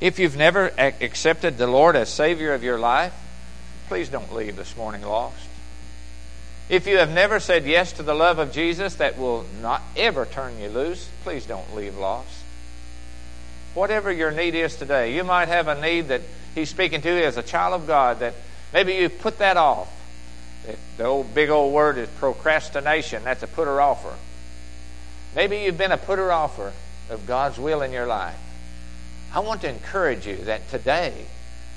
If 0.00 0.18
you've 0.18 0.36
never 0.36 0.72
accepted 0.78 1.58
the 1.58 1.66
Lord 1.66 1.96
as 1.96 2.08
Savior 2.08 2.54
of 2.54 2.62
your 2.62 2.78
life, 2.78 3.14
please 3.88 4.08
don't 4.08 4.34
leave 4.34 4.56
this 4.56 4.76
morning 4.76 5.02
lost. 5.02 5.48
If 6.68 6.86
you 6.86 6.98
have 6.98 7.10
never 7.10 7.38
said 7.38 7.66
yes 7.66 7.92
to 7.92 8.02
the 8.02 8.14
love 8.14 8.38
of 8.38 8.52
Jesus 8.52 8.94
that 8.96 9.18
will 9.18 9.44
not 9.60 9.82
ever 9.96 10.26
turn 10.26 10.58
you 10.58 10.68
loose, 10.68 11.08
please 11.22 11.46
don't 11.46 11.74
leave 11.74 11.96
lost. 11.96 12.42
Whatever 13.74 14.12
your 14.12 14.30
need 14.30 14.54
is 14.54 14.76
today, 14.76 15.14
you 15.14 15.24
might 15.24 15.48
have 15.48 15.68
a 15.68 15.80
need 15.80 16.08
that 16.08 16.22
He's 16.54 16.68
speaking 16.68 17.00
to 17.02 17.08
you 17.08 17.24
as 17.24 17.36
a 17.36 17.42
child 17.42 17.80
of 17.80 17.86
God 17.86 18.20
that 18.20 18.34
maybe 18.72 18.94
you've 18.94 19.18
put 19.20 19.38
that 19.38 19.56
off. 19.56 19.90
The 20.96 21.04
old 21.04 21.34
big 21.34 21.50
old 21.50 21.72
word 21.72 21.98
is 21.98 22.08
procrastination. 22.18 23.24
That's 23.24 23.42
a 23.42 23.48
putter 23.48 23.80
offer. 23.80 24.14
Maybe 25.34 25.58
you've 25.58 25.78
been 25.78 25.92
a 25.92 25.98
putter 25.98 26.30
offer 26.30 26.72
of 27.10 27.26
God's 27.26 27.58
will 27.58 27.82
in 27.82 27.92
your 27.92 28.06
life. 28.06 28.38
I 29.34 29.40
want 29.40 29.62
to 29.62 29.68
encourage 29.68 30.26
you 30.26 30.36
that 30.44 30.68
today, 30.68 31.12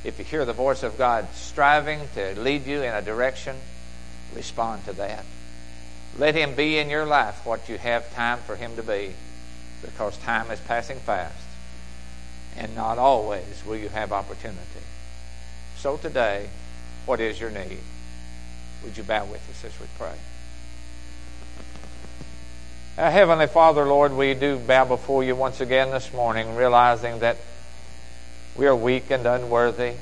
if 0.04 0.20
you 0.20 0.26
hear 0.26 0.46
the 0.46 0.54
voice 0.54 0.84
of 0.84 0.98
God 0.98 1.28
striving 1.34 2.02
to 2.16 2.40
lead 2.40 2.68
you 2.68 2.84
in 2.84 2.94
a 2.94 3.02
direction, 3.02 3.56
respond 4.36 4.86
to 4.86 4.94
that. 4.94 5.26
Let 6.18 6.36
Him 6.36 6.54
be 6.54 6.78
in 6.78 6.90
your 6.90 7.06
life 7.06 7.46
what 7.46 7.70
you 7.70 7.78
have 7.78 8.14
time 8.14 8.40
for 8.40 8.56
Him 8.56 8.76
to 8.76 8.84
be 8.84 9.14
because 9.82 10.18
time 10.18 10.52
is 10.52 10.60
passing 10.62 10.98
fast 11.00 11.46
and 12.58 12.76
not 12.76 12.98
always 12.98 13.64
will 13.66 13.76
you 13.76 13.90
have 13.90 14.12
opportunity. 14.12 14.60
So 15.78 15.98
today, 15.98 16.50
what 17.06 17.20
is 17.20 17.40
your 17.40 17.52
need? 17.52 17.80
Would 18.84 18.98
you 18.98 19.04
bow 19.04 19.26
with 19.26 19.42
us 19.50 19.66
as 19.66 19.80
we 19.80 19.88
pray? 19.98 20.14
Our 22.98 23.12
Heavenly 23.12 23.48
Father, 23.48 23.86
Lord, 23.86 24.14
we 24.14 24.34
do 24.34 24.58
bow 24.58 24.86
before 24.86 25.24
you 25.24 25.36
once 25.36 25.60
again 25.60 25.92
this 25.92 26.14
morning, 26.14 26.56
realizing 26.56 27.20
that 27.20 27.38
we 28.56 28.68
are 28.68 28.76
weak 28.76 29.12
and 29.12 29.26
unworthy. 29.26 29.94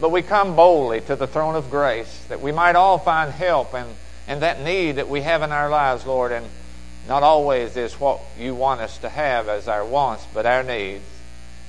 But 0.00 0.10
we 0.10 0.22
come 0.22 0.56
boldly 0.56 1.00
to 1.02 1.16
the 1.16 1.26
throne 1.26 1.54
of 1.54 1.70
grace 1.70 2.24
that 2.28 2.40
we 2.40 2.52
might 2.52 2.76
all 2.76 2.98
find 2.98 3.30
help 3.32 3.74
and, 3.74 3.88
and 4.26 4.42
that 4.42 4.60
need 4.60 4.96
that 4.96 5.08
we 5.08 5.22
have 5.22 5.42
in 5.42 5.52
our 5.52 5.70
lives, 5.70 6.04
Lord. 6.04 6.32
And 6.32 6.46
not 7.08 7.22
always 7.22 7.76
is 7.76 7.94
what 7.94 8.20
you 8.38 8.54
want 8.54 8.80
us 8.80 8.98
to 8.98 9.08
have 9.08 9.48
as 9.48 9.68
our 9.68 9.84
wants, 9.84 10.26
but 10.34 10.44
our 10.44 10.62
needs. 10.62 11.04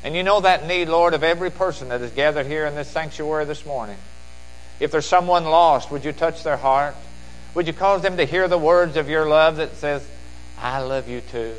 And 0.03 0.15
you 0.15 0.23
know 0.23 0.41
that 0.41 0.67
need, 0.67 0.89
Lord, 0.89 1.13
of 1.13 1.23
every 1.23 1.51
person 1.51 1.89
that 1.89 2.01
is 2.01 2.12
gathered 2.12 2.47
here 2.47 2.65
in 2.65 2.75
this 2.75 2.89
sanctuary 2.89 3.45
this 3.45 3.65
morning. 3.65 3.97
If 4.80 4.92
there's 4.92 5.06
someone 5.06 5.46
lost, 5.46 5.92
would 5.92 6.06
you 6.06 6.12
touch 6.12 6.44
their 6.44 6.58
heart? 6.58 6.96
Would 7.56 7.68
you 7.68 7.74
cause 7.74 8.02
them 8.02 8.18
to 8.18 8.26
hear 8.26 8.48
the 8.48 8.58
words 8.58 8.98
of 8.98 9.10
your 9.10 9.28
love 9.28 9.58
that 9.58 9.76
says, 9.76 10.08
I 10.60 10.80
love 10.82 11.10
you 11.10 11.22
too? 11.22 11.56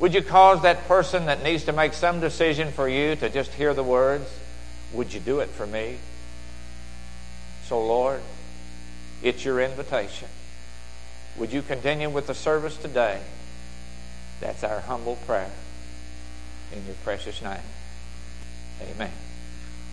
Would 0.00 0.14
you 0.14 0.22
cause 0.22 0.62
that 0.62 0.86
person 0.86 1.26
that 1.26 1.42
needs 1.42 1.64
to 1.64 1.72
make 1.72 1.92
some 1.92 2.20
decision 2.20 2.72
for 2.72 2.88
you 2.88 3.16
to 3.16 3.28
just 3.28 3.52
hear 3.54 3.74
the 3.74 3.82
words, 3.82 4.28
would 4.92 5.12
you 5.12 5.20
do 5.20 5.40
it 5.40 5.48
for 5.48 5.66
me? 5.66 5.98
So, 7.66 7.84
Lord, 7.84 8.22
it's 9.22 9.44
your 9.44 9.60
invitation. 9.60 10.28
Would 11.36 11.52
you 11.52 11.62
continue 11.62 12.10
with 12.10 12.26
the 12.26 12.34
service 12.34 12.76
today? 12.76 13.20
That's 14.40 14.64
our 14.64 14.80
humble 14.80 15.16
prayer. 15.26 15.50
In 16.72 16.84
your 16.86 16.96
precious 17.04 17.42
name. 17.42 17.58
Amen. 18.80 19.10